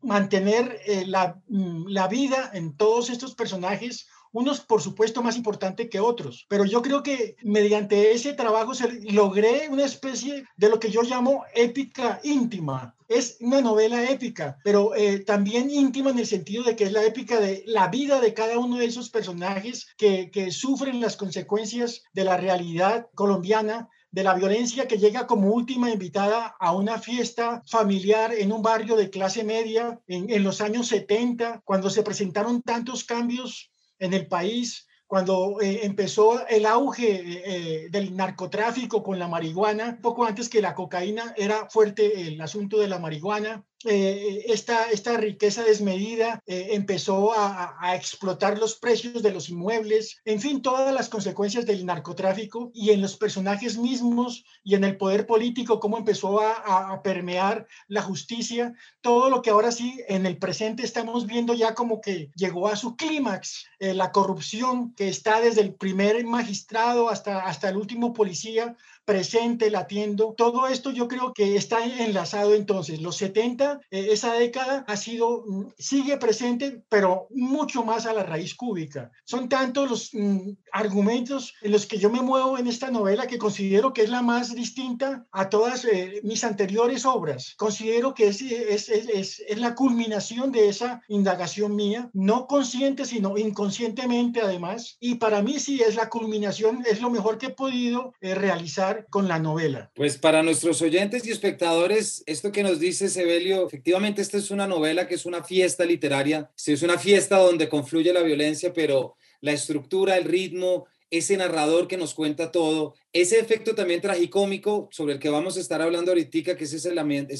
mantener 0.01 0.79
la, 1.05 1.39
mm, 1.49 1.87
la 1.89 2.07
vida 2.07 2.49
en 2.53 2.75
todos 2.75 3.09
estos 3.09 3.35
personajes 3.35 4.07
unos 4.31 4.61
por 4.61 4.81
supuesto 4.81 5.21
más 5.21 5.37
importante 5.37 5.89
que 5.89 5.99
otros, 5.99 6.45
pero 6.49 6.65
yo 6.65 6.81
creo 6.81 7.03
que 7.03 7.35
mediante 7.43 8.11
ese 8.11 8.33
trabajo 8.33 8.73
se, 8.73 9.01
logré 9.11 9.69
una 9.69 9.85
especie 9.85 10.45
de 10.55 10.69
lo 10.69 10.79
que 10.79 10.91
yo 10.91 11.01
llamo 11.01 11.45
épica 11.53 12.19
íntima. 12.23 12.95
Es 13.07 13.37
una 13.39 13.61
novela 13.61 14.09
épica, 14.09 14.59
pero 14.63 14.95
eh, 14.95 15.19
también 15.19 15.71
íntima 15.71 16.11
en 16.11 16.19
el 16.19 16.27
sentido 16.27 16.63
de 16.63 16.75
que 16.75 16.83
es 16.83 16.91
la 16.91 17.03
épica 17.03 17.39
de 17.39 17.63
la 17.65 17.87
vida 17.87 18.21
de 18.21 18.35
cada 18.35 18.59
uno 18.59 18.77
de 18.77 18.85
esos 18.85 19.09
personajes 19.09 19.87
que, 19.97 20.29
que 20.29 20.51
sufren 20.51 21.01
las 21.01 21.17
consecuencias 21.17 22.03
de 22.13 22.23
la 22.23 22.37
realidad 22.37 23.07
colombiana 23.15 23.89
de 24.11 24.23
la 24.23 24.33
violencia 24.33 24.87
que 24.87 24.97
llega 24.97 25.27
como 25.27 25.51
última 25.51 25.91
invitada 25.91 26.55
a 26.59 26.73
una 26.73 26.99
fiesta 26.99 27.61
familiar 27.67 28.33
en 28.33 28.51
un 28.51 28.61
barrio 28.61 28.95
de 28.95 29.09
clase 29.09 29.43
media 29.43 29.99
en, 30.07 30.29
en, 30.31 30.43
los 30.43 30.61
años 30.61 30.87
70, 30.87 31.61
cuando 31.63 31.89
se 31.89 32.01
presentaron 32.01 32.61
tantos 32.63 33.03
cambios 33.03 33.71
en 33.99 34.13
el 34.13 34.27
país 34.27 34.87
cuando 35.09 35.59
eh, 35.59 35.85
empezó 35.87 36.45
el 36.47 36.67
auge 36.67 37.23
eh, 37.25 37.89
del 37.89 38.15
narcotráfico 38.15 39.01
con 39.01 39.17
la 39.17 39.27
marihuana, 39.27 39.97
poco 40.03 40.23
antes 40.23 40.49
que 40.49 40.61
la 40.61 40.75
cocaína 40.75 41.33
era 41.35 41.67
fuerte 41.67 42.27
el 42.27 42.39
asunto 42.39 42.77
de 42.77 42.87
la 42.87 42.99
marihuana, 42.99 43.65
eh, 43.85 44.43
esta, 44.47 44.89
esta 44.91 45.15
riqueza 45.15 45.63
desmedida 45.63 46.41
eh, 46.45 46.69
empezó 46.71 47.31
a, 47.33 47.95
explotar 47.95 48.57
los 48.59 48.75
precios 48.75 49.23
de 49.23 49.31
los 49.31 49.49
inmuebles, 49.49 50.21
en 50.25 50.39
fin, 50.41 50.61
todas 50.61 50.93
las 50.93 51.09
consecuencias 51.09 51.65
del 51.65 51.85
narcotráfico 51.85 52.71
y 52.73 52.91
en 52.91 53.01
los 53.01 53.17
personajes 53.17 53.77
mismos 53.77 54.43
y 54.63 54.75
en 54.75 54.83
el 54.83 54.97
poder 54.97 55.25
político, 55.25 55.79
cómo 55.79 55.97
empezó 55.97 56.41
a, 56.41 56.93
a 56.93 57.01
permear 57.01 57.67
la 57.87 58.01
justicia, 58.01 58.73
todo 59.01 59.29
lo 59.29 59.41
que 59.41 59.49
ahora 59.49 59.71
sí 59.71 60.01
en 60.07 60.25
el 60.25 60.37
presente 60.37 60.83
estamos 60.83 61.25
viendo 61.25 61.53
ya 61.53 61.73
como 61.73 62.01
que 62.01 62.31
llegó 62.35 62.67
a 62.67 62.75
su 62.75 62.95
clímax, 62.95 63.65
eh, 63.79 63.93
la 63.93 64.11
corrupción 64.11 64.93
que 64.93 65.07
está 65.07 65.39
desde 65.41 65.61
el 65.61 65.73
primer 65.73 66.23
magistrado 66.25 67.09
hasta, 67.09 67.45
hasta 67.45 67.69
el 67.69 67.77
último 67.77 68.13
policía, 68.13 68.75
presente, 69.09 69.71
latiendo. 69.71 70.35
Todo 70.37 70.67
esto 70.67 70.91
yo 70.91 71.07
creo 71.07 71.33
que 71.33 71.55
está 71.55 71.83
enlazado 71.83 72.53
entonces. 72.53 73.01
Los 73.01 73.15
70, 73.17 73.79
eh, 73.89 74.09
esa 74.11 74.33
década 74.33 74.85
ha 74.87 74.97
sido, 74.97 75.45
mm, 75.47 75.69
sigue 75.79 76.17
presente, 76.17 76.83
pero 76.89 77.25
mucho 77.31 77.83
más 77.83 78.05
a 78.05 78.13
la 78.13 78.21
raíz 78.21 78.53
cúbica. 78.53 79.11
Son 79.25 79.49
tantos 79.49 79.89
los 79.89 80.09
mm, 80.13 80.51
argumentos 80.71 81.55
en 81.63 81.71
los 81.71 81.87
que 81.87 81.97
yo 81.97 82.11
me 82.11 82.21
muevo 82.21 82.59
en 82.59 82.67
esta 82.67 82.91
novela 82.91 83.25
que 83.25 83.39
considero 83.39 83.93
que 83.93 84.03
es 84.03 84.11
la 84.11 84.21
más 84.21 84.53
distinta 84.53 85.25
a 85.31 85.49
todas 85.49 85.85
eh, 85.85 86.21
mis 86.21 86.43
anteriores 86.43 87.03
obras. 87.03 87.55
Considero 87.57 88.13
que 88.13 88.27
es, 88.27 88.43
es, 88.43 88.89
es, 88.89 89.39
es, 89.39 89.57
la 89.57 89.73
culminación 89.73 90.51
de 90.51 90.69
esa 90.69 91.01
indagación 91.07 91.75
mía, 91.75 92.11
no 92.13 92.45
consciente, 92.45 93.05
sino 93.05 93.39
inconscientemente 93.39 94.41
además. 94.41 94.97
Y 94.99 95.15
para 95.15 95.41
mí 95.41 95.57
sí 95.57 95.81
es 95.81 95.95
la 95.95 96.09
culminación, 96.09 96.83
es 96.87 97.01
lo 97.01 97.09
mejor 97.09 97.39
que 97.39 97.47
he 97.47 97.61
podido 97.63 98.13
eh, 98.21 98.35
realizar 98.35 98.98
con 99.09 99.27
la 99.27 99.39
novela? 99.39 99.91
Pues 99.95 100.17
para 100.17 100.43
nuestros 100.43 100.81
oyentes 100.81 101.25
y 101.25 101.31
espectadores, 101.31 102.23
esto 102.25 102.51
que 102.51 102.63
nos 102.63 102.79
dice 102.79 103.09
Sebelio, 103.09 103.65
efectivamente 103.65 104.21
esta 104.21 104.37
es 104.37 104.51
una 104.51 104.67
novela 104.67 105.07
que 105.07 105.15
es 105.15 105.25
una 105.25 105.43
fiesta 105.43 105.85
literaria, 105.85 106.49
es 106.65 106.81
una 106.81 106.97
fiesta 106.97 107.37
donde 107.37 107.69
confluye 107.69 108.13
la 108.13 108.21
violencia, 108.21 108.73
pero 108.73 109.15
la 109.41 109.51
estructura, 109.51 110.17
el 110.17 110.25
ritmo, 110.25 110.85
ese 111.11 111.37
narrador 111.37 111.87
que 111.87 111.97
nos 111.97 112.13
cuenta 112.13 112.51
todo, 112.51 112.93
ese 113.13 113.39
efecto 113.39 113.73
también 113.73 114.01
tragicómico 114.01 114.89
sobre 114.91 115.13
el 115.13 115.19
que 115.19 115.29
vamos 115.29 115.57
a 115.57 115.59
estar 115.59 115.81
hablando 115.81 116.11
ahorita, 116.11 116.55
que 116.55 116.63
es 116.63 116.73
esa 116.73 116.89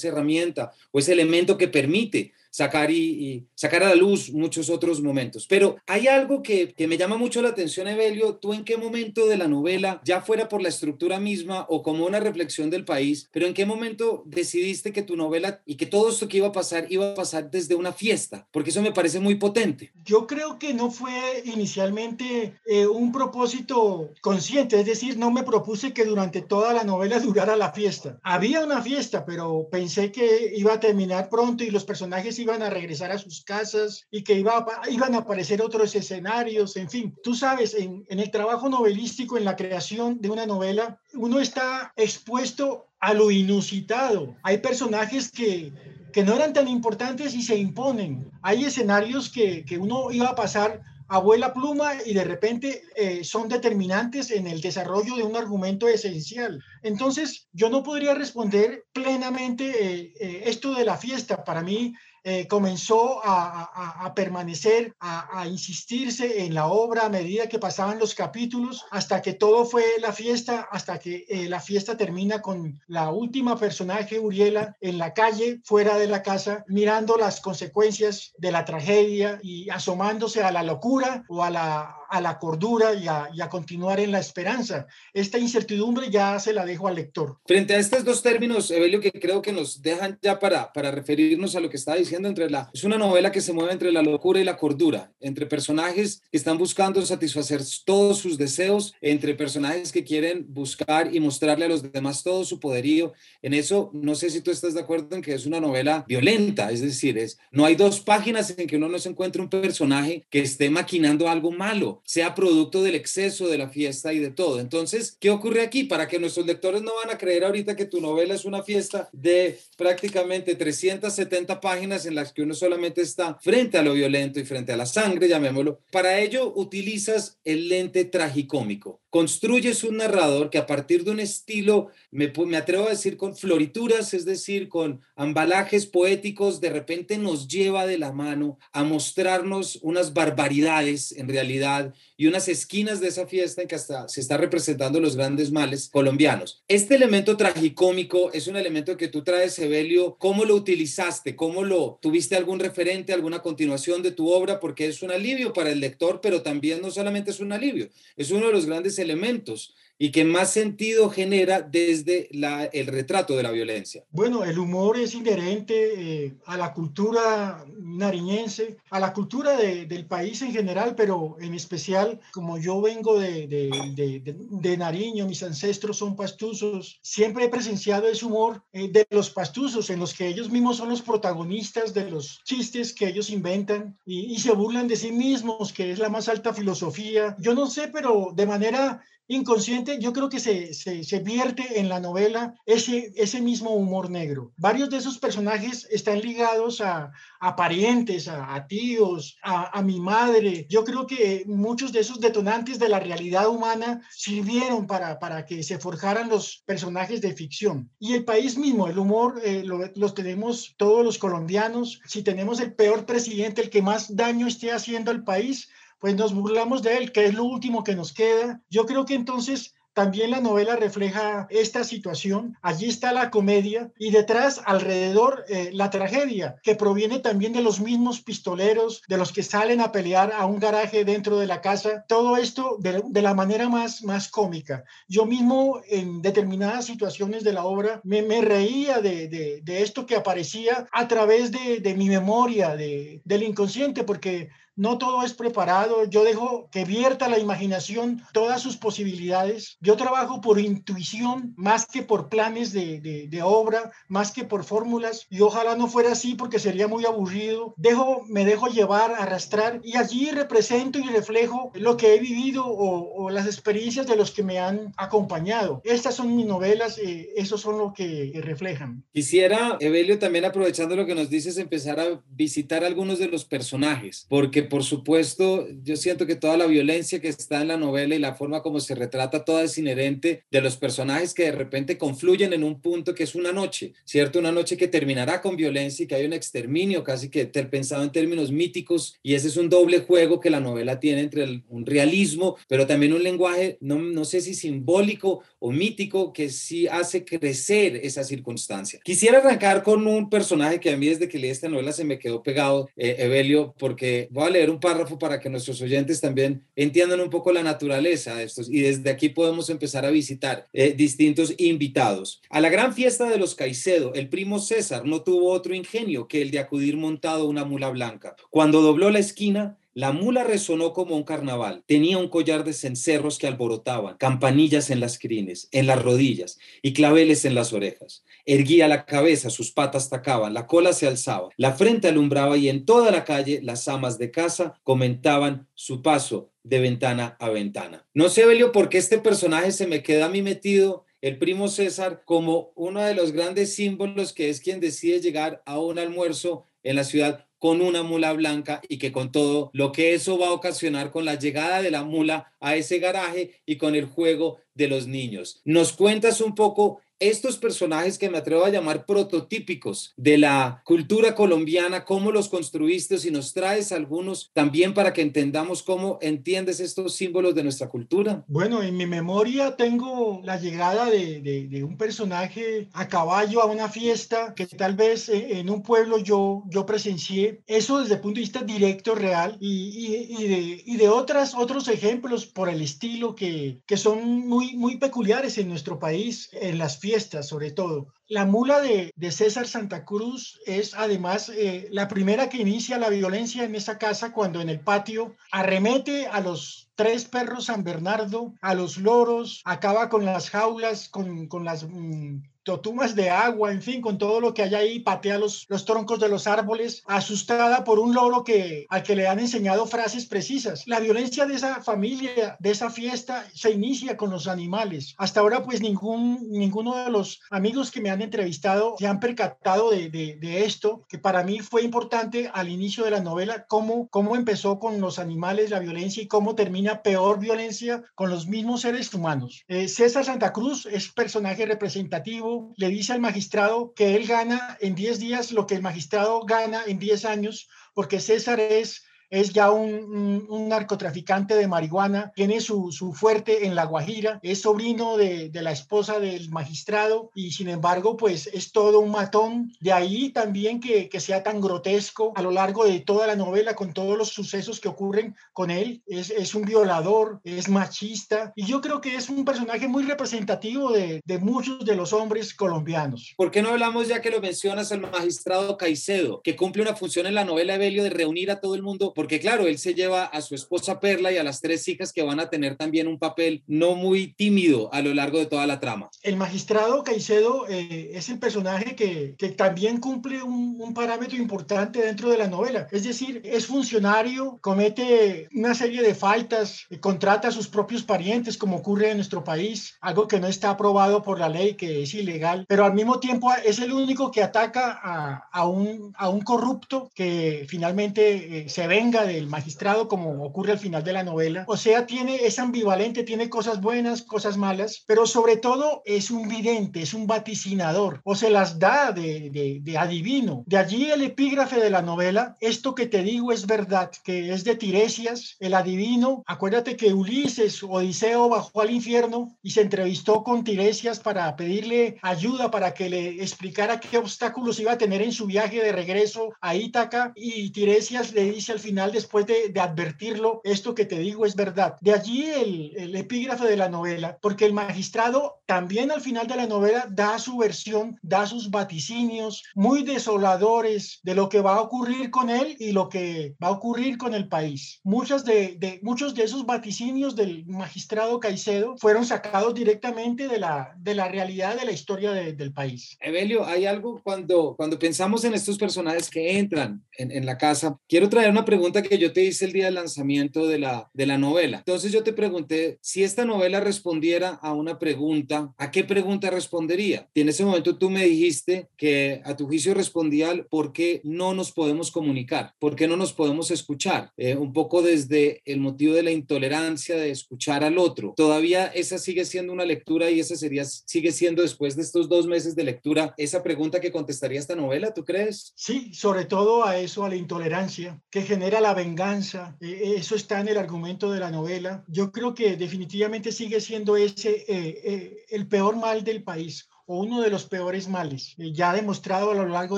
herramienta 0.07 0.71
o 0.91 0.99
ese 0.99 1.13
elemento 1.13 1.57
que 1.57 1.67
permite 1.67 2.33
sacar 2.49 2.91
y, 2.91 3.47
sacar 3.55 3.83
a 3.83 3.89
la 3.89 3.95
luz 3.95 4.31
muchos 4.31 4.69
otros 4.69 5.01
momentos. 5.01 5.45
Pero 5.47 5.77
hay 5.87 6.07
algo 6.07 6.41
que, 6.41 6.73
que, 6.73 6.87
me 6.87 6.97
llama 6.97 7.17
mucho 7.17 7.41
la 7.41 7.49
atención, 7.49 7.87
Evelio, 7.87 8.35
tú 8.35 8.53
en 8.53 8.63
qué 8.63 8.77
momento 8.77 9.27
de 9.27 9.37
la 9.37 9.47
novela, 9.47 10.01
ya 10.03 10.21
fuera 10.21 10.47
por 10.49 10.61
la 10.61 10.69
estructura 10.69 11.19
misma 11.19 11.65
o 11.69 11.83
como 11.83 12.05
una 12.05 12.19
reflexión 12.19 12.69
del 12.69 12.85
país, 12.85 13.29
pero 13.31 13.45
en 13.45 13.53
qué 13.53 13.65
momento 13.65 14.23
decidiste 14.25 14.91
que 14.91 15.03
tu 15.03 15.15
novela 15.15 15.61
y 15.65 15.75
que 15.75 15.85
todo 15.85 16.09
esto 16.09 16.27
que 16.27 16.37
iba 16.37 16.47
a 16.47 16.51
pasar 16.51 16.87
iba 16.89 17.11
a 17.11 17.15
pasar 17.15 17.51
desde 17.51 17.75
una 17.75 17.93
fiesta, 17.93 18.47
porque 18.51 18.69
eso 18.71 18.81
me 18.81 18.91
parece 18.91 19.19
muy 19.19 19.35
potente. 19.35 19.91
Yo 20.03 20.27
creo 20.27 20.57
que 20.57 20.73
no 20.73 20.91
fue 20.91 21.43
inicialmente 21.45 22.55
eh, 22.65 22.87
un 22.87 23.11
propósito 23.11 24.11
consciente, 24.21 24.79
es 24.79 24.85
decir, 24.85 25.17
no 25.17 25.31
me 25.31 25.43
propuse 25.43 25.93
que 25.93 26.05
durante 26.05 26.41
toda 26.41 26.73
la 26.73 26.83
novela 26.83 27.19
durara 27.19 27.55
la 27.55 27.71
fiesta. 27.71 28.19
Había 28.23 28.63
una 28.63 28.81
fiesta, 28.81 29.25
pero 29.25 29.67
pensé 29.71 30.11
que 30.11 30.53
iba 30.55 30.73
a 30.73 30.79
terminar 30.79 31.29
pronto 31.29 31.63
y 31.63 31.69
los 31.69 31.85
personajes 31.85 32.38
iban 32.39 32.62
a 32.62 32.69
regresar 32.69 33.12
a 33.12 33.17
sus 33.17 33.43
casas 33.43 34.08
y 34.12 34.24
que 34.24 34.34
iba 34.34 34.65
iban 34.89 35.15
a 35.15 35.19
aparecer 35.19 35.62
otros 35.62 35.96
escenarios, 35.96 36.75
en 36.77 36.89
fin. 36.89 37.15
Tú 37.24 37.36
sabes, 37.36 37.74
en, 37.74 38.05
en 38.10 38.19
el 38.19 38.31
trabajo 38.31 38.69
novelístico, 38.69 39.38
en 39.38 39.46
la 39.46 39.55
creación 39.55 40.19
de 40.22 40.29
una 40.29 40.46
novela, 40.46 41.00
uno 41.13 41.39
está 41.39 41.93
expuesto 41.96 42.88
a 43.00 43.13
lo 43.13 43.31
inusitado. 43.31 44.36
Hay 44.43 44.58
personajes 44.60 45.31
que, 45.31 45.72
que 46.12 46.24
no 46.24 46.36
eran 46.36 46.53
tan 46.53 46.67
importantes 46.67 47.34
y 47.36 47.41
se 47.41 47.58
imponen. 47.58 48.31
Hay 48.41 48.65
escenarios 48.65 49.29
que, 49.29 49.63
que 49.65 49.77
uno 49.77 50.12
iba 50.12 50.27
a 50.27 50.36
pasar 50.36 50.81
abuela 51.10 51.53
pluma 51.53 51.93
y 52.05 52.13
de 52.13 52.24
repente 52.24 52.84
eh, 52.96 53.24
son 53.24 53.50
determinantes 53.50 54.29
en 54.29 54.46
el 54.48 54.62
desarrollo 54.62 55.15
de 55.15 55.24
un 55.24 55.36
argumento 55.36 55.88
esencial. 55.88 56.63
Entonces, 56.84 57.48
yo 57.51 57.69
no 57.69 57.81
podría 57.81 58.13
responder 58.13 58.86
plenamente 58.93 59.65
eh, 59.65 60.13
eh, 60.19 60.43
esto 60.46 60.75
de 60.75 60.86
la 60.86 60.98
fiesta. 60.98 61.43
Para 61.43 61.63
mí, 61.63 61.93
eh, 62.23 62.47
comenzó 62.47 63.21
a, 63.23 64.13
permanecer, 64.15 64.95
a, 64.99 65.47
insistirse 65.47 66.43
en 66.43 66.53
la 66.53 66.67
obra 66.67 67.05
a 67.05 67.09
medida 67.09 67.47
que 67.47 67.59
pasaban 67.59 67.99
los 67.99 68.15
capítulos, 68.15 68.85
hasta 68.91 69.21
que 69.21 69.33
todo 69.33 69.65
fue 69.65 69.83
la 69.99 70.11
fiesta, 70.11 70.67
hasta 70.71 70.99
que 70.99 71.25
eh, 71.29 71.47
la 71.47 71.59
fiesta 71.59 71.95
termina 71.95 72.41
con 72.41 72.81
la 72.88 73.11
última 73.11 73.57
personaje, 73.57 74.19
Uriela, 74.19 74.75
en 74.81 74.97
la 74.97 75.13
calle, 75.13 75.61
fuera 75.63 75.97
de 75.97 76.07
la 76.07 76.23
casa, 76.23 76.65
mirando 76.67 77.17
las 77.17 77.41
consecuencias 77.41 78.33
de 78.38 78.51
la 78.51 78.65
tragedia 78.65 79.39
y 79.41 79.69
asomándose 79.69 80.43
a 80.43 80.51
la 80.51 80.63
locura 80.63 81.23
o 81.27 81.43
a 81.43 81.49
la, 81.49 81.98
a 82.09 82.21
la 82.21 82.39
cordura 82.39 82.93
y 82.93 83.07
a, 83.07 83.29
y 83.33 83.41
a, 83.41 83.49
continuar 83.49 83.99
en 83.99 84.11
la 84.11 84.19
esperanza. 84.19 84.87
Esta 85.13 85.37
incertidumbre 85.37 86.09
ya 86.09 86.39
se 86.39 86.53
la 86.53 86.65
dejo 86.65 86.87
al 86.87 86.95
lector. 86.95 87.37
Frente 87.45 87.75
a 87.75 87.79
estos 87.79 88.03
dos 88.03 88.21
términos, 88.21 88.69
Evelio, 88.71 88.99
que 88.99 89.11
creo 89.11 89.41
que 89.41 89.51
nos 89.51 89.81
dejan 89.81 90.17
ya 90.21 90.39
para, 90.39 90.71
para 90.73 90.91
referirnos 90.91 91.55
a 91.55 91.59
lo 91.59 91.69
que 91.69 91.77
está 91.77 91.95
diciendo, 91.95 92.27
entre 92.27 92.49
la, 92.49 92.69
es 92.73 92.83
una 92.83 92.97
novela 92.97 93.31
que 93.31 93.41
se 93.41 93.53
mueve 93.53 93.73
entre 93.73 93.91
la 93.91 94.01
locura 94.01 94.39
y 94.39 94.43
la 94.43 94.57
cordura, 94.57 95.11
entre 95.19 95.45
personajes 95.45 96.21
que 96.31 96.37
están 96.37 96.57
buscando 96.57 97.05
satisfacer 97.05 97.61
todos 97.85 98.17
sus 98.17 98.37
deseos, 98.37 98.93
entre 99.01 99.35
personajes 99.35 99.91
que 99.91 100.03
quieren 100.03 100.45
buscar 100.49 101.13
y 101.13 101.19
mostrarle 101.19 101.65
a 101.65 101.69
los 101.69 101.91
demás 101.91 102.23
todo 102.23 102.43
su 102.43 102.59
poderío. 102.59 103.13
En 103.41 103.53
eso, 103.53 103.91
no 103.93 104.15
sé 104.15 104.29
si 104.29 104.41
tú 104.41 104.51
estás 104.51 104.73
de 104.73 104.81
acuerdo 104.81 105.15
en 105.15 105.21
que 105.21 105.33
es 105.33 105.45
una 105.45 105.59
novela 105.59 106.05
violenta, 106.07 106.71
es 106.71 106.81
decir, 106.81 107.17
es, 107.17 107.37
no 107.51 107.65
hay 107.65 107.75
dos 107.75 107.99
páginas 108.01 108.55
en 108.57 108.67
que 108.67 108.77
uno 108.77 108.89
no 108.89 108.99
se 108.99 109.09
encuentre 109.09 109.41
un 109.41 109.49
personaje 109.49 110.25
que 110.29 110.41
esté 110.41 110.69
maquinando 110.69 111.29
algo 111.29 111.51
malo 111.51 111.98
sea 112.05 112.35
producto 112.35 112.83
del 112.83 112.95
exceso 112.95 113.47
de 113.47 113.57
la 113.57 113.69
fiesta 113.69 114.13
y 114.13 114.19
de 114.19 114.31
todo. 114.31 114.59
Entonces, 114.59 115.17
¿qué 115.19 115.29
ocurre 115.29 115.61
aquí? 115.61 115.83
Para 115.83 116.07
que 116.07 116.19
nuestros 116.19 116.45
lectores 116.45 116.81
no 116.81 116.95
van 116.95 117.09
a 117.13 117.17
creer 117.17 117.43
ahorita 117.43 117.75
que 117.75 117.85
tu 117.85 118.01
novela 118.01 118.33
es 118.33 118.45
una 118.45 118.63
fiesta 118.63 119.09
de 119.11 119.59
prácticamente 119.77 120.55
370 120.55 121.61
páginas 121.61 122.05
en 122.05 122.15
las 122.15 122.33
que 122.33 122.41
uno 122.41 122.53
solamente 122.53 123.01
está 123.01 123.37
frente 123.41 123.77
a 123.77 123.83
lo 123.83 123.93
violento 123.93 124.39
y 124.39 124.45
frente 124.45 124.73
a 124.73 124.77
la 124.77 124.85
sangre, 124.85 125.27
llamémoslo. 125.27 125.79
Para 125.91 126.19
ello 126.19 126.53
utilizas 126.55 127.39
el 127.43 127.69
lente 127.69 128.05
tragicómico. 128.05 129.01
Construyes 129.09 129.83
un 129.83 129.97
narrador 129.97 130.49
que 130.49 130.57
a 130.57 130.67
partir 130.67 131.03
de 131.03 131.11
un 131.11 131.19
estilo, 131.19 131.87
me, 132.11 132.31
me 132.45 132.57
atrevo 132.57 132.85
a 132.85 132.91
decir, 132.91 133.17
con 133.17 133.35
florituras, 133.35 134.13
es 134.13 134.25
decir, 134.25 134.69
con 134.69 135.01
embalajes 135.17 135.85
poéticos, 135.85 136.61
de 136.61 136.69
repente 136.69 137.17
nos 137.17 137.47
lleva 137.47 137.87
de 137.87 137.97
la 137.97 138.11
mano 138.11 138.59
a 138.71 138.83
mostrarnos 138.83 139.79
unas 139.81 140.13
barbaridades 140.13 141.11
en 141.11 141.27
realidad 141.27 141.93
y 142.17 142.27
unas 142.27 142.47
esquinas 142.47 142.99
de 142.99 143.07
esa 143.07 143.27
fiesta 143.27 143.61
en 143.61 143.67
que 143.67 143.75
hasta 143.75 144.07
se 144.07 144.21
está 144.21 144.37
representando 144.37 144.99
los 144.99 145.15
grandes 145.15 145.51
males 145.51 145.89
colombianos. 145.89 146.61
Este 146.67 146.95
elemento 146.95 147.37
tragicómico 147.37 148.31
es 148.33 148.47
un 148.47 148.57
elemento 148.57 148.97
que 148.97 149.07
tú 149.07 149.23
traes, 149.23 149.57
Evelio. 149.59 150.17
¿Cómo 150.19 150.45
lo 150.45 150.55
utilizaste? 150.55 151.35
¿Cómo 151.35 151.63
lo 151.63 151.97
tuviste 152.01 152.35
algún 152.35 152.59
referente, 152.59 153.13
alguna 153.13 153.41
continuación 153.41 154.03
de 154.03 154.11
tu 154.11 154.29
obra? 154.29 154.59
Porque 154.59 154.87
es 154.87 155.01
un 155.01 155.11
alivio 155.11 155.53
para 155.53 155.71
el 155.71 155.79
lector, 155.79 156.19
pero 156.21 156.41
también 156.41 156.81
no 156.81 156.91
solamente 156.91 157.31
es 157.31 157.39
un 157.39 157.51
alivio, 157.51 157.89
es 158.15 158.31
uno 158.31 158.47
de 158.47 158.53
los 158.53 158.65
grandes 158.65 158.98
elementos 158.99 159.75
y 160.01 160.11
que 160.11 160.23
más 160.23 160.51
sentido 160.51 161.09
genera 161.09 161.61
desde 161.61 162.29
el 162.71 162.87
retrato 162.87 163.35
de 163.35 163.43
la 163.43 163.51
violencia? 163.51 164.05
Bueno, 164.11 164.45
el 164.45 164.57
humor 164.57 164.97
es 164.97 165.13
inherente 165.13 166.25
eh, 166.25 166.37
a 166.45 166.55
la 166.55 166.73
cultura 166.73 167.65
nariñense, 167.77 168.77
a 168.89 168.99
la 169.01 169.11
cultura 169.11 169.57
de, 169.57 169.85
del 169.85 170.05
país 170.05 170.41
en 170.41 170.53
general, 170.53 170.95
pero 170.95 171.35
en 171.41 171.53
especial 171.53 172.21
como 172.31 172.57
yo 172.57 172.79
vengo 172.81 173.19
de, 173.19 173.47
de, 173.47 174.21
de, 174.33 174.77
Nariño, 174.77 175.27
mis 175.27 175.43
ancestros 175.43 175.97
son 175.97 176.15
pastuzos, 176.15 176.99
siempre 177.01 177.45
he 177.45 177.49
presenciado 177.49 178.07
ese 178.07 178.25
humor 178.25 178.63
eh, 178.71 178.87
de 178.89 179.05
los 179.09 179.29
pastuzos 179.29 179.89
en 179.89 179.99
los 179.99 180.13
que 180.13 180.27
ellos 180.27 180.49
mismos 180.49 180.77
son 180.77 180.87
los 180.87 181.01
protagonistas 181.01 181.93
de 181.93 182.09
los 182.09 182.41
chistes 182.45 182.93
que 182.93 183.07
ellos 183.09 183.29
inventan 183.29 183.97
y 184.05 184.39
se 184.39 184.53
burlan 184.53 184.87
de 184.87 184.95
sí 184.95 185.11
mismos, 185.11 185.73
que 185.73 185.91
es 185.91 185.99
la 185.99 186.07
más 186.07 186.29
alta 186.29 186.53
filosofía. 186.53 187.35
Yo 187.39 187.53
no 187.53 187.67
sé, 187.67 187.89
pero 187.89 188.31
de 188.33 188.45
manera 188.45 189.03
inconsciente, 189.29 190.00
yo 190.00 190.12
creo 190.12 190.27
que 190.27 190.39
se, 190.39 190.74
se, 190.74 191.19
vierte 191.19 191.79
en 191.79 191.88
la 191.88 192.00
novela 192.00 192.55
ese, 192.65 193.13
ese 193.15 193.41
mismo 193.41 193.69
humor 193.75 194.09
negro. 194.09 194.51
Varios 194.57 194.89
de 194.89 194.98
esos 194.98 195.19
personajes 195.19 195.88
están 195.91 196.19
ligados 196.19 196.81
a, 196.81 197.12
a 197.39 197.55
parientes, 197.55 198.27
a, 198.27 198.65
tíos, 198.67 199.38
a, 199.43 199.77
a, 199.77 199.83
mi 199.83 200.00
madre. 200.00 200.65
Yo 200.67 200.83
creo 200.83 201.05
que 201.05 201.43
muchos 201.45 201.91
de 201.91 202.00
esos 202.00 202.19
detonantes 202.19 202.79
de 202.79 202.89
la 202.89 203.00
realidad 203.00 203.48
humana 203.50 204.01
sirvieron 204.09 204.88
para, 204.88 205.19
para 205.19 205.45
que 205.45 205.62
se 205.62 205.77
forjaran 205.77 206.27
los 206.27 206.63
personajes 206.65 207.21
de 207.21 207.36
ficción. 207.36 207.91
Y 208.00 208.15
el 208.15 208.25
país 208.25 208.57
mismo, 208.57 208.88
el 208.88 208.98
humor, 208.98 209.39
eh, 209.43 209.63
lo, 209.63 209.79
los 209.95 210.15
tenemos 210.15 210.74
todos 210.75 211.05
los 211.05 211.19
colombianos. 211.19 212.01
Si 212.05 212.24
tenemos 212.24 212.59
el 212.59 212.74
peor 212.74 213.05
presidente, 213.05 213.62
el 213.62 213.69
que 213.69 213.83
más 213.83 214.15
daño 214.15 214.48
esté 214.48 214.71
haciendo 214.71 215.12
al 215.12 215.24
país, 215.24 215.69
pues 215.99 216.15
nos 216.15 216.33
burlamos 216.33 216.81
de 216.81 216.97
él, 216.97 217.11
que 217.11 217.25
es 217.25 217.33
lo 217.33 217.43
último 217.43 217.83
que 217.83 217.95
nos 217.95 218.13
queda. 218.13 218.61
Yo 218.69 218.85
creo 218.85 219.05
que 219.05 219.15
entonces 219.15 219.75
también 219.93 220.31
la 220.31 220.39
novela 220.39 220.77
refleja 220.77 221.47
esta 221.49 221.83
situación. 221.83 222.57
Allí 222.61 222.87
está 222.87 223.11
la 223.11 223.29
comedia 223.29 223.91
y 223.97 224.11
detrás, 224.11 224.61
alrededor, 224.65 225.43
eh, 225.49 225.71
la 225.73 225.89
tragedia, 225.89 226.55
que 226.63 226.75
proviene 226.75 227.19
también 227.19 227.51
de 227.51 227.61
los 227.61 227.81
mismos 227.81 228.21
pistoleros, 228.21 229.01
de 229.09 229.17
los 229.17 229.33
que 229.33 229.43
salen 229.43 229.81
a 229.81 229.91
pelear 229.91 230.31
a 230.31 230.45
un 230.45 230.59
garaje 230.59 231.03
dentro 231.03 231.37
de 231.37 231.47
la 231.47 231.59
casa. 231.59 232.05
Todo 232.07 232.37
esto 232.37 232.77
de, 232.79 233.21
la 233.21 233.33
manera 233.33 233.67
más, 233.67 234.01
más 234.03 234.29
cómica. 234.29 234.85
Yo 235.09 235.25
mismo, 235.25 235.81
en 235.89 236.21
determinadas 236.21 236.85
situaciones 236.85 237.43
de 237.43 237.51
la 237.51 237.65
obra, 237.65 237.99
me, 238.05 238.21
reía 238.41 239.01
de, 239.01 239.27
de, 239.27 239.81
esto 239.81 240.05
que 240.05 240.15
aparecía 240.15 240.87
a 240.93 241.07
través 241.09 241.51
de, 241.51 241.81
de 241.81 241.93
mi 241.95 242.07
memoria, 242.07 242.75
del 242.77 243.43
inconsciente, 243.43 244.05
porque 244.05 244.49
no 244.79 244.98
todo 244.98 245.24
es 245.24 245.33
preparado, 245.33 246.05
yo 246.05 246.24
dejo 246.24 246.69
que 246.71 246.86
vierta 246.86 247.27
la 247.27 247.38
imaginación 247.38 248.24
todas 248.31 248.62
sus 248.62 248.77
posibilidades, 248.77 249.77
yo 249.81 249.98
trabajo 249.98 250.39
por 250.39 250.57
intuición 250.57 251.53
más 251.57 251.86
que 251.86 252.01
por 252.01 252.29
planes 252.29 252.71
de, 252.71 253.41
obra, 253.43 253.91
más 254.07 254.31
que 254.31 254.45
por 254.45 254.63
fórmulas, 254.63 255.27
y 255.29 255.41
ojalá 255.41 255.75
no 255.75 255.88
fuera 255.88 256.13
así 256.13 256.36
porque 256.36 256.59
sería 256.59 256.88
muy 256.88 257.05
aburrido, 257.05 257.74
dejo, 257.75 258.24
me 258.27 258.45
dejo 258.45 258.67
llevar, 258.67 259.13
arrastrar, 259.17 259.81
y 259.83 259.98
allí 259.98 260.31
represento 260.31 260.98
y 260.98 261.03
reflejo 261.03 261.71
lo 261.75 261.98
que 261.98 262.15
he 262.15 262.19
vivido 262.19 262.63
o, 262.65 263.29
las 263.29 263.45
experiencias 263.45 264.07
de 264.07 264.15
los 264.15 264.31
que 264.31 264.43
me 264.43 264.59
han 264.59 264.93
acompañado. 264.98 265.81
Estas 265.83 266.15
son 266.15 266.36
mis 266.36 266.45
novelas, 266.45 266.98
eh, 266.98 267.29
esos 267.36 267.62
son 267.62 267.77
lo 267.77 267.93
que 267.93 268.31
reflejan. 268.43 269.03
Quisiera, 269.13 269.77
Evelio, 269.81 270.17
también 270.17 270.45
aprovechando 270.45 270.95
lo 270.95 271.05
que 271.05 271.15
nos 271.15 271.29
dices, 271.29 271.57
empezar 271.57 272.00
a 272.00 272.21
visitar 272.29 272.83
algunos 272.83 273.19
de 273.19 273.27
los 273.27 273.45
personajes, 273.45 274.25
porque 274.29 274.68
por 274.69 274.83
supuesto 274.83 275.67
yo 275.83 275.97
siento 275.97 276.25
que 276.25 276.35
toda 276.35 276.57
la 276.57 276.67
violencia 276.67 277.19
que 277.19 277.27
está 277.27 277.61
en 277.61 277.67
la 277.67 277.77
novela 277.77 278.15
y 278.15 278.19
la 278.19 278.35
forma 278.35 278.61
como 278.61 278.79
se 278.79 278.95
retrata 278.95 279.43
toda 279.43 279.63
es 279.63 279.77
inherente 279.77 280.43
de 280.49 280.61
los 280.61 280.77
personajes 280.77 281.33
que 281.33 281.43
de 281.43 281.51
repente 281.51 281.97
confluyen 281.97 282.53
en 282.53 282.63
un 282.63 282.81
punto 282.81 283.13
que 283.13 283.23
es 283.23 283.35
una 283.35 283.51
noche, 283.51 283.93
¿cierto? 284.05 284.39
Una 284.39 284.51
noche 284.51 284.77
que 284.77 284.88
terminará 284.88 285.41
con 285.41 285.55
violencia 285.55 286.03
y 286.03 286.07
que 286.07 286.15
hay 286.15 286.25
un 286.25 286.33
exterminio 286.33 287.03
casi 287.03 287.29
que 287.29 287.45
pensado 287.69 288.03
en 288.03 288.11
términos 288.11 288.51
míticos 288.51 289.17
y 289.23 289.33
ese 289.33 289.47
es 289.47 289.57
un 289.57 289.69
doble 289.69 289.99
juego 289.99 290.39
que 290.39 290.49
la 290.49 290.59
novela 290.59 290.99
tiene 290.99 291.21
entre 291.21 291.63
un 291.69 291.85
realismo, 291.85 292.57
pero 292.67 292.88
también 292.88 293.13
un 293.13 293.23
lenguaje, 293.23 293.77
no, 293.81 293.97
no 293.97 294.25
sé 294.25 294.41
si 294.41 294.53
simbólico 294.53 295.43
o 295.59 295.71
mítico, 295.71 296.33
que 296.33 296.49
sí 296.49 296.87
hace 296.87 297.25
crecer 297.25 297.97
esa 298.03 298.23
circunstancia. 298.23 298.99
Quisiera 299.03 299.39
arrancar 299.39 299.83
con 299.83 300.05
un 300.07 300.29
personaje 300.29 300.79
que 300.79 300.91
a 300.91 300.97
mí 300.97 301.07
desde 301.07 301.27
que 301.27 301.37
leí 301.37 301.49
esta 301.49 301.69
novela 301.69 301.91
se 301.91 302.03
me 302.03 302.19
quedó 302.19 302.41
pegado, 302.43 302.89
eh, 302.95 303.17
Evelio, 303.19 303.73
porque 303.77 304.27
voy 304.31 304.47
a 304.47 304.49
leer 304.49 304.69
un 304.69 304.79
párrafo 304.79 305.17
para 305.17 305.39
que 305.39 305.49
nuestros 305.49 305.81
oyentes 305.81 306.21
también 306.21 306.63
entiendan 306.75 307.19
un 307.19 307.29
poco 307.29 307.51
la 307.51 307.63
naturaleza 307.63 308.35
de 308.35 308.43
estos 308.43 308.69
y 308.69 308.81
desde 308.81 309.09
aquí 309.09 309.29
podemos 309.29 309.69
empezar 309.69 310.05
a 310.05 310.11
visitar 310.11 310.67
eh, 310.73 310.93
distintos 310.95 311.53
invitados. 311.57 312.41
A 312.49 312.61
la 312.61 312.69
gran 312.69 312.93
fiesta 312.93 313.29
de 313.29 313.37
los 313.37 313.55
Caicedo, 313.55 314.13
el 314.13 314.29
primo 314.29 314.59
César 314.59 315.05
no 315.05 315.21
tuvo 315.21 315.51
otro 315.51 315.73
ingenio 315.75 316.27
que 316.27 316.41
el 316.41 316.51
de 316.51 316.59
acudir 316.59 316.97
montado 316.97 317.47
una 317.47 317.65
mula 317.65 317.89
blanca. 317.89 318.35
Cuando 318.49 318.81
dobló 318.81 319.09
la 319.09 319.19
esquina, 319.19 319.78
la 319.93 320.12
mula 320.12 320.43
resonó 320.43 320.93
como 320.93 321.15
un 321.15 321.24
carnaval. 321.24 321.84
Tenía 321.86 322.17
un 322.17 322.29
collar 322.29 322.63
de 322.63 322.74
cencerros 322.74 323.38
que 323.38 323.48
alborotaban, 323.48 324.17
campanillas 324.17 324.89
en 324.89 325.00
las 325.00 325.19
crines, 325.19 325.67
en 325.72 325.88
las 325.88 326.01
rodillas 326.01 326.60
y 326.81 326.93
claveles 326.93 327.46
en 327.46 327.55
las 327.55 327.74
orejas. 327.74 328.24
Erguía 328.46 328.88
la 328.88 329.05
cabeza, 329.05 329.50
sus 329.50 329.72
patas 329.72 330.10
tacaban, 330.10 330.53
la 330.53 330.67
cola 330.67 330.93
se 330.93 331.08
alzaba, 331.08 331.50
la 331.58 331.74
frente 331.74 332.08
alumbraba 332.08 332.58
y 332.58 332.69
en 332.69 332.86
toda 332.86 333.12
la 333.12 333.24
calle 333.24 333.60
las 333.63 333.88
amas 333.88 334.17
de 334.17 334.31
casa 334.31 334.79
comentaban 334.84 335.67
su 335.74 336.01
paso 336.01 336.51
de 336.63 336.79
ventana 336.79 337.36
a 337.39 337.50
ventana. 337.50 338.05
No 338.13 338.29
sé, 338.29 338.46
Belio, 338.46 338.72
por 338.72 338.89
qué 338.89 338.98
este 338.98 339.17
personaje 339.17 339.72
se 339.72 339.88
me 339.88 340.03
queda 340.03 340.25
a 340.25 340.29
mí 340.29 340.41
metido 340.41 341.05
el 341.22 341.38
primo 341.38 341.67
César 341.67 342.24
como 342.25 342.72
uno 342.75 343.01
de 343.01 343.13
los 343.13 343.31
grandes 343.31 343.74
símbolos 343.75 344.34
que 344.34 344.50
es 344.50 344.62
quien 344.62 344.79
decide 344.79 345.19
llegar 345.19 345.62
a 345.65 345.79
un 345.79 346.00
almuerzo 346.00 346.65
en 346.84 346.96
la 346.96 347.03
ciudad 347.03 347.48
con 347.59 347.81
una 347.81 348.03
mula 348.03 348.33
blanca 348.33 348.81
y 348.87 348.97
que 348.97 349.11
con 349.11 349.31
todo 349.31 349.69
lo 349.73 349.91
que 349.91 350.13
eso 350.13 350.37
va 350.39 350.47
a 350.47 350.53
ocasionar 350.53 351.11
con 351.11 351.25
la 351.25 351.35
llegada 351.35 351.81
de 351.81 351.91
la 351.91 352.03
mula 352.03 352.53
a 352.59 352.75
ese 352.75 352.99
garaje 352.99 353.61
y 353.65 353.77
con 353.77 353.95
el 353.95 354.05
juego 354.05 354.57
de 354.73 354.87
los 354.87 355.07
niños. 355.07 355.61
¿Nos 355.65 355.93
cuentas 355.93 356.41
un 356.41 356.55
poco 356.55 357.01
estos 357.19 357.57
personajes 357.57 358.17
que 358.17 358.29
me 358.29 358.38
atrevo 358.38 358.65
a 358.65 358.69
llamar 358.69 359.05
prototípicos 359.05 360.13
de 360.15 360.38
la 360.38 360.81
cultura 360.85 361.35
colombiana, 361.35 362.05
cómo 362.05 362.31
los 362.31 362.47
construiste 362.47 363.15
y 363.23 363.31
nos 363.31 363.53
traes 363.53 363.91
algunos 363.91 364.51
también 364.53 364.93
para 364.93 365.13
que 365.13 365.21
entendamos 365.21 365.83
cómo 365.83 366.17
entiendes 366.21 366.79
estos 366.79 367.15
símbolos 367.15 367.55
de 367.55 367.63
nuestra 367.63 367.89
cultura. 367.89 368.43
Bueno, 368.47 368.81
en 368.81 368.95
mi 368.95 369.05
memoria 369.05 369.75
tengo 369.75 370.41
la 370.43 370.57
llegada 370.59 371.05
de, 371.05 371.41
de, 371.41 371.83
un 371.83 371.97
personaje 371.97 372.89
a 372.93 373.07
caballo 373.07 373.61
a 373.61 373.65
una 373.65 373.89
fiesta 373.89 374.53
que 374.55 374.65
tal 374.67 374.95
vez 374.95 375.29
eh, 375.29 375.59
en 375.59 375.69
un 375.69 375.81
pueblo 375.81 376.19
yo, 376.19 376.63
yo 376.69 376.85
presencié. 376.85 377.61
Eso 377.67 377.99
desde 377.99 378.15
el 378.15 378.21
punto 378.21 378.35
de 378.35 378.41
vista 378.41 378.61
directo, 378.61 379.15
real, 379.15 379.57
y, 379.59 380.35
y, 380.38 380.47
de, 380.47 380.83
y 380.85 380.97
de 380.97 381.09
otras, 381.09 381.55
otros 381.55 381.88
ejemplos 381.88 382.45
por 382.45 382.69
el 382.69 382.81
estilo 382.81 383.35
que, 383.35 383.79
que 383.85 383.97
son 383.97 384.47
muy, 384.47 384.75
muy 384.75 384.97
peculiares 384.97 385.57
en 385.57 385.69
nuestro 385.69 385.99
país, 385.99 386.49
en 386.53 386.77
las 386.77 386.99
fiestas 386.99 387.08
sobre 387.17 387.71
todo. 387.71 388.07
La 388.27 388.45
mula 388.45 388.81
de, 388.81 389.11
César 389.31 389.67
Santa 389.67 390.05
Cruz 390.05 390.59
es 390.65 390.93
además 390.93 391.49
eh, 391.49 391.87
la 391.91 392.07
primera 392.07 392.49
que 392.49 392.57
inicia 392.57 392.97
la 392.97 393.09
violencia 393.09 393.63
en 393.63 393.75
esa 393.75 393.97
casa 393.97 394.31
cuando 394.31 394.61
en 394.61 394.69
el 394.69 394.79
patio 394.79 395.35
arremete 395.51 396.27
a 396.27 396.41
los 396.41 396.89
tres 396.95 397.25
perros 397.25 397.65
San 397.65 397.83
Bernardo, 397.83 398.53
a 398.61 398.75
los 398.75 398.97
loros, 398.97 399.61
acaba 399.65 400.09
con 400.09 400.25
las 400.25 400.49
jaulas, 400.49 401.09
con, 401.09 401.47
con 401.47 401.63
las... 401.63 401.85
Mm, 401.89 402.41
totumas 402.69 403.15
de 403.15 403.31
agua, 403.31 403.71
en 403.71 403.81
fin, 403.81 403.99
con 403.99 404.19
todo 404.19 404.39
lo 404.39 404.53
que 404.53 404.61
hay 404.61 404.75
ahí, 404.75 404.99
patea 404.99 405.39
los, 405.39 405.65
los 405.69 405.85
troncos 405.85 406.19
de 406.19 406.29
los 406.29 406.45
árboles, 406.45 407.01
asustada 407.07 407.83
por 407.83 407.97
un 407.97 408.13
loro 408.13 408.43
que, 408.43 408.86
al 408.89 409.01
que 409.01 409.15
le 409.15 409.27
han 409.27 409.39
enseñado 409.39 409.88
frases 409.88 410.27
precisas. 410.27 410.84
La 410.86 410.99
violencia 410.99 411.47
de 411.47 411.55
esa 411.55 411.82
familia, 411.82 412.58
de 412.60 412.69
esa 412.69 412.91
fiesta, 412.91 413.47
se 413.55 413.71
inicia 413.71 414.17
con 414.17 414.29
los 414.29 414.47
animales. 414.47 415.15
Hasta 415.17 415.39
ahora, 415.39 415.63
pues 415.63 415.82
ningún, 415.82 416.47
ninguno 416.51 416.95
de 416.95 417.10
los 417.10 417.41
amigos 417.49 417.89
que 417.89 418.01
me 418.01 418.12
han 418.12 418.21
entrevistado 418.21 418.93
se 418.99 419.08
han 419.08 419.19
percatado 419.19 419.89
de, 419.89 420.12
de, 420.12 420.63
esto, 420.63 421.08
que 421.10 421.17
para 421.17 421.43
mí 421.43 421.62
fue 421.62 421.82
importante 421.82 422.51
al 422.53 422.69
inicio 422.69 423.03
de 423.03 423.10
la 423.10 423.19
novela, 423.19 423.65
cómo, 423.67 424.10
cómo 424.10 424.36
empezó 424.36 424.77
con 424.77 425.01
los 425.01 425.17
animales 425.17 425.71
la 425.71 425.79
violencia 425.79 426.21
y 426.21 426.27
cómo 426.27 426.53
termina 426.53 427.01
peor 427.01 427.39
violencia 427.39 428.03
con 428.13 428.29
los 428.29 428.45
mismos 428.45 428.82
seres 428.82 429.12
humanos. 429.12 429.63
Eh, 429.67 429.88
César 429.88 430.23
Santa 430.23 430.53
Cruz 430.53 430.86
es 430.86 431.12
personaje 431.12 431.65
representativo 431.65 432.59
le 432.78 432.89
dice 432.89 433.13
al 433.13 433.22
magistrado 433.22 433.93
que 433.93 434.15
él 434.15 434.28
gana 434.28 434.78
en 434.82 434.95
10 434.95 435.19
días 435.19 435.52
lo 435.52 435.67
que 435.67 435.76
el 435.76 435.82
magistrado 435.82 436.41
gana 436.41 436.84
en 436.86 437.00
10 437.00 437.26
años, 437.26 437.69
porque 437.93 438.19
César 438.19 438.60
es 438.60 439.04
es 439.29 439.53
ya 439.53 439.71
un, 439.71 440.47
narcotraficante 440.67 441.55
de 441.55 441.67
marihuana, 441.67 442.31
tiene 442.35 442.61
su, 442.61 442.91
fuerte 443.13 443.65
en 443.65 443.75
La 443.75 443.85
Guajira, 443.85 444.39
es 444.43 444.61
sobrino 444.61 445.17
de, 445.17 445.51
la 445.53 445.71
esposa 445.71 446.19
del 446.19 446.49
magistrado 446.51 447.31
y 447.35 447.51
sin 447.51 447.67
embargo 447.67 448.15
pues 448.15 448.47
es 448.47 448.71
todo 448.71 448.99
un 448.99 449.11
matón. 449.11 449.73
De 449.79 449.91
ahí 449.91 450.29
también 450.29 450.79
que, 450.79 451.09
sea 451.19 451.43
tan 451.43 451.59
grotesco 451.59 452.31
a 452.35 452.41
lo 452.41 452.51
largo 452.51 452.85
de 452.85 453.01
toda 453.01 453.27
la 453.27 453.35
novela 453.35 453.75
con 453.75 453.93
todos 453.93 454.17
los 454.17 454.29
sucesos 454.29 454.79
que 454.79 454.87
ocurren 454.87 455.35
con 455.51 455.69
él. 455.69 456.01
Es, 456.07 456.55
un 456.55 456.63
violador, 456.63 457.41
es 457.43 457.67
machista 457.67 458.53
y 458.55 458.65
yo 458.65 458.79
creo 458.79 459.01
que 459.01 459.15
es 459.15 459.29
un 459.29 459.43
personaje 459.43 459.87
muy 459.87 460.03
representativo 460.03 460.91
de, 460.91 461.21
de 461.25 461.37
muchos 461.39 461.83
de 461.85 461.95
los 461.95 462.13
hombres 462.13 462.53
colombianos. 462.53 463.33
¿Por 463.35 463.51
qué 463.51 463.61
no 463.61 463.69
hablamos 463.69 464.07
ya 464.07 464.21
que 464.21 464.29
lo 464.31 464.39
mencionas 464.39 464.91
al 464.91 465.01
magistrado 465.01 465.77
Caicedo, 465.77 466.41
que 466.41 466.55
cumple 466.55 466.83
una 466.83 466.95
función 466.95 467.27
en 467.27 467.35
la 467.35 467.43
novela 467.43 467.75
Evelio 467.75 468.03
de 468.03 468.09
reunir 468.09 468.49
a 468.49 468.59
todo 468.59 468.75
el 468.75 468.81
mundo 468.81 469.13
porque 469.19 469.41
claro, 469.41 469.67
él 469.67 469.77
se 469.77 469.95
lleva 469.95 470.23
a 470.23 470.39
su 470.39 470.55
esposa 470.55 471.01
Perla 471.01 471.29
y 471.29 471.38
a 471.38 471.43
las 471.43 471.60
tres 471.60 471.86
hijas 471.89 472.13
que 472.13 472.23
van 472.23 472.39
a 472.39 472.49
tener 472.49 472.77
también 472.77 473.05
un 473.05 473.19
papel 473.19 473.63
no 473.67 473.93
muy 473.95 474.32
tímido 474.32 474.89
a 474.93 475.01
lo 475.01 475.13
largo 475.13 475.39
de 475.39 475.45
toda 475.45 475.67
la 475.67 475.82
trama. 475.82 476.10
El 476.23 476.38
magistrado 476.38 477.03
Caicedo 477.03 477.67
eh, 477.67 478.12
es 478.13 478.29
el 478.29 478.39
personaje 478.39 478.95
que, 478.95 479.36
que 479.38 479.49
también 479.49 479.99
cumple 479.99 480.41
un, 480.41 480.77
un, 480.79 480.93
parámetro 480.93 481.38
importante 481.38 482.01
dentro 482.01 482.29
de 482.29 482.38
la 482.38 482.47
novela, 482.47 482.88
es 482.93 483.03
decir, 483.03 483.41
es 483.43 483.65
funcionario, 483.65 484.58
comete 484.62 485.49
una 485.53 485.75
serie 485.75 486.01
de 486.01 486.15
faltas, 486.15 486.86
eh, 486.89 487.01
contrata 487.01 487.49
a 487.49 487.51
sus 487.51 487.67
propios 487.67 488.03
parientes, 488.03 488.58
como 488.58 488.77
ocurre 488.77 489.12
en 489.12 489.17
nuestro 489.17 489.43
país, 489.43 489.97
algo 489.99 490.29
que 490.29 490.39
no 490.39 490.47
está 490.47 490.69
aprobado 490.69 491.23
por 491.23 491.39
la 491.39 491.49
ley, 491.49 491.73
que 491.73 492.03
es 492.03 492.13
ilegal, 492.13 492.65
pero 492.69 492.86
al 492.86 492.93
mismo 492.93 493.19
tiempo 493.19 493.51
es 493.65 493.79
el 493.79 493.91
único 493.91 494.32
que 494.32 494.43
ataca 494.43 494.97
a, 495.03 495.49
a, 495.51 495.67
un, 495.67 496.13
a 496.17 496.29
un 496.29 496.39
corrupto 496.39 497.12
que 497.13 497.65
finalmente 497.67 498.60
eh, 498.60 498.69
se 498.69 498.88
del 499.12 499.48
magistrado 499.48 500.08
como 500.08 500.43
ocurre 500.43 500.74
al 500.74 500.80
final 500.80 501.04
de 501.04 501.13
la 501.13 501.24
novela. 501.24 501.65
O 501.67 501.78
sea, 501.78 502.06
tiene, 502.06 502.45
es 502.45 502.60
ambivalente, 502.60 503.24
tiene 503.24 503.50
cosas 503.50 503.82
buenas, 503.82 504.22
cosas 504.22 504.58
malas, 504.58 505.04
pero 505.08 505.26
sobre 505.26 505.58
todo 505.58 506.02
es 506.06 506.30
un 506.32 506.48
vidente, 506.48 507.02
es 507.02 507.13
un 507.13 507.28
vaticinador 507.28 508.22
o 508.24 508.36
se 508.36 508.50
las 508.50 508.78
da 508.78 509.12
de, 509.12 509.50
de, 509.50 509.80
de 509.82 509.98
adivino. 509.98 510.63
De 510.67 510.78
allí 510.78 511.10
el 511.10 511.24
epígrafe 511.24 511.80
de 511.80 511.89
la 511.89 512.02
novela, 512.02 512.56
esto 512.62 512.93
que 512.93 513.08
te 513.08 513.24
digo 513.24 513.52
es 513.52 513.65
verdad, 513.65 514.12
que 514.24 514.54
es 514.54 514.63
de 514.63 514.76
Tiresias, 514.76 515.56
el 515.60 515.74
adivino. 515.74 516.43
Acuérdate 516.45 516.95
que 516.95 517.13
Ulises, 517.13 517.82
Odiseo, 517.84 518.50
bajó 518.50 518.82
al 518.82 518.91
infierno 518.91 519.58
y 519.62 519.72
se 519.72 519.82
entrevistó 519.82 520.43
con 520.43 520.63
Tiresias 520.63 521.19
para 521.19 521.56
pedirle 521.56 522.17
ayuda 522.22 522.72
para 522.72 522.93
que 522.93 523.10
le 523.10 523.41
explicara 523.41 524.00
qué 524.00 524.17
obstáculos 524.17 524.80
iba 524.80 524.93
a 524.93 524.98
tener 524.98 525.22
en 525.22 525.32
su 525.32 525.45
viaje 525.45 525.84
de 525.84 525.91
regreso 525.91 526.50
a 526.62 526.76
Ítaca 526.76 527.32
y 527.36 527.72
Tiresias 527.72 528.34
le 528.34 528.52
dice 528.52 528.72
al 528.72 528.80
final 528.80 528.98
después 529.07 529.45
de, 529.45 529.73
advertirlo, 529.79 530.62
esto 530.63 530.93
que 530.93 531.05
te 531.05 531.19
digo 531.19 531.45
es 531.45 531.55
verdad. 531.55 531.95
De 532.01 532.13
allí 532.13 532.49
el, 532.49 532.93
el 532.97 533.15
epígrafe 533.15 533.65
de 533.65 533.77
la 533.77 533.89
novela, 533.89 534.38
porque 534.41 534.65
el 534.65 534.73
magistrado 534.73 535.62
también 535.65 536.12
al 536.12 536.21
final 536.21 536.47
de 536.47 536.55
la 536.55 536.67
novela 536.67 537.07
da 537.09 537.39
su 537.39 537.57
versión, 537.57 538.17
da 538.21 538.45
sus 538.45 538.69
vaticinios 538.69 539.63
muy 539.75 540.03
desoladores 540.03 541.19
de 541.23 541.35
lo 541.35 541.47
que 541.47 541.62
va 541.62 541.75
a 541.75 541.81
ocurrir 541.81 542.31
con 542.31 542.49
él 542.49 542.75
y 542.79 542.91
lo 542.91 543.07
que 543.07 543.55
va 543.63 543.67
a 543.67 543.71
ocurrir 543.71 544.17
con 544.17 544.33
el 544.33 544.47
país. 544.47 544.99
Muchas 545.03 545.45
de, 545.45 545.77
de 545.77 545.99
muchos 546.01 546.33
de 546.35 546.43
esos 546.43 546.65
vaticinios 546.65 547.35
del 547.35 547.65
magistrado 547.67 548.39
Caicedo 548.39 548.95
fueron 548.97 549.25
sacados 549.25 549.73
directamente 549.75 550.47
de 550.47 550.59
la, 550.59 550.95
de 550.97 551.13
la 551.15 551.27
realidad 551.27 551.77
de 551.77 551.85
la 551.85 551.91
historia 551.91 552.31
del 552.31 552.73
país. 552.73 553.15
Evelio, 553.19 553.65
hay 553.65 553.85
algo 553.85 554.21
cuando, 554.23 554.73
cuando 554.75 554.97
pensamos 554.97 555.43
en 555.43 555.53
estos 555.53 555.77
personajes 555.77 556.29
que 556.29 556.57
entran 556.57 557.05
en, 557.17 557.31
en 557.31 557.45
la 557.45 557.57
casa, 557.57 557.97
quiero 558.07 558.27
traer 558.27 558.49
una 558.49 558.65
pregunta 558.65 558.88
pregunta 558.89 559.08
que 559.08 559.21
yo 559.21 559.34
te 559.34 559.43
hice 559.43 559.65
el 559.65 559.73
día 559.73 559.86
del 559.86 559.95
lanzamiento 559.95 560.65
de 560.65 560.80
la, 560.80 561.12
de 561.13 561.28
la 561.28 561.38
novela. 561.38 561.78
Entonces 561.78 562.12
yo 562.12 562.23
te 562.23 562.34
pregunté 562.34 562.97
si 563.02 563.23
esta 563.23 563.45
novela 563.45 563.80
respondiera 563.80 564.49
a 564.49 564.73
una 564.73 564.97
pregunta, 564.97 565.71
¿a 565.78 565.91
qué 565.91 566.04
pregunta 566.04 566.49
respondería? 566.49 567.30
Y 567.36 567.41
en 567.41 567.49
ese 567.49 567.63
momento 567.63 567.99
tú 567.99 568.10
me 568.10 568.25
dijiste 568.25 568.89
que 568.97 569.41
a 569.45 569.56
tu 569.56 569.67
juicio 569.67 569.93
respondía 569.93 570.49
al 570.49 570.65
por 570.65 570.91
qué 570.91 571.21
no 571.23 571.54
nos 571.54 571.71
podemos 571.71 572.10
comunicar, 572.10 572.73
por 572.80 572.95
qué 572.95 573.08
no 573.08 573.15
nos 573.15 573.32
podemos 573.32 573.69
escuchar, 573.69 574.32
eh, 574.38 574.56
un 574.56 574.73
poco 574.73 575.04
desde 575.04 575.62
el 575.65 575.80
motivo 575.80 576.15
de 576.15 576.23
la 576.23 576.32
intolerancia 576.32 577.15
de 577.15 577.30
escuchar 577.30 577.84
al 577.84 577.99
otro. 577.99 578.34
Todavía 578.36 578.88
esa 578.88 579.19
sigue 579.19 579.45
siendo 579.45 579.71
una 579.71 579.86
lectura 579.86 580.32
y 580.32 580.39
esa 580.39 580.56
sería, 580.56 580.84
sigue 580.84 581.32
siendo 581.32 581.62
después 581.62 581.95
de 581.95 582.02
estos 582.02 582.28
dos 582.28 582.47
meses 582.47 582.75
de 582.75 582.86
lectura, 582.86 583.36
esa 583.38 583.62
pregunta 583.62 583.99
que 583.99 584.12
contestaría 584.12 584.60
esta 584.60 584.75
novela, 584.75 585.13
¿tú 585.13 585.23
crees? 585.23 585.73
Sí, 585.75 586.12
sobre 586.12 586.45
todo 586.45 586.86
a 586.86 586.97
eso, 586.97 587.23
a 587.23 587.30
la 587.30 587.36
intolerancia 587.36 588.19
que 588.32 588.41
genera 588.41 588.78
la 588.81 588.93
venganza. 588.93 589.77
Eh, 589.79 590.15
eso 590.17 590.35
está 590.35 590.59
en 590.59 590.67
el 590.67 590.77
argumento 590.77 591.31
de 591.31 591.39
la 591.39 591.51
novela. 591.51 592.03
Yo 592.07 592.31
creo 592.31 592.53
que 592.53 592.75
definitivamente 592.75 593.51
sigue 593.51 593.81
siendo 593.81 594.17
ese 594.17 594.65
eh, 594.67 595.45
el 595.49 595.67
peor 595.67 595.95
mal 595.95 596.23
del 596.23 596.43
país 596.43 596.89
o 597.10 597.17
uno 597.17 597.41
de 597.41 597.50
los 597.50 597.65
peores 597.65 598.08
males, 598.08 598.54
eh, 598.60 598.72
ya 598.72 598.93
demostrado 598.93 599.50
a 599.50 599.56
lo 599.56 599.67
largo 599.67 599.98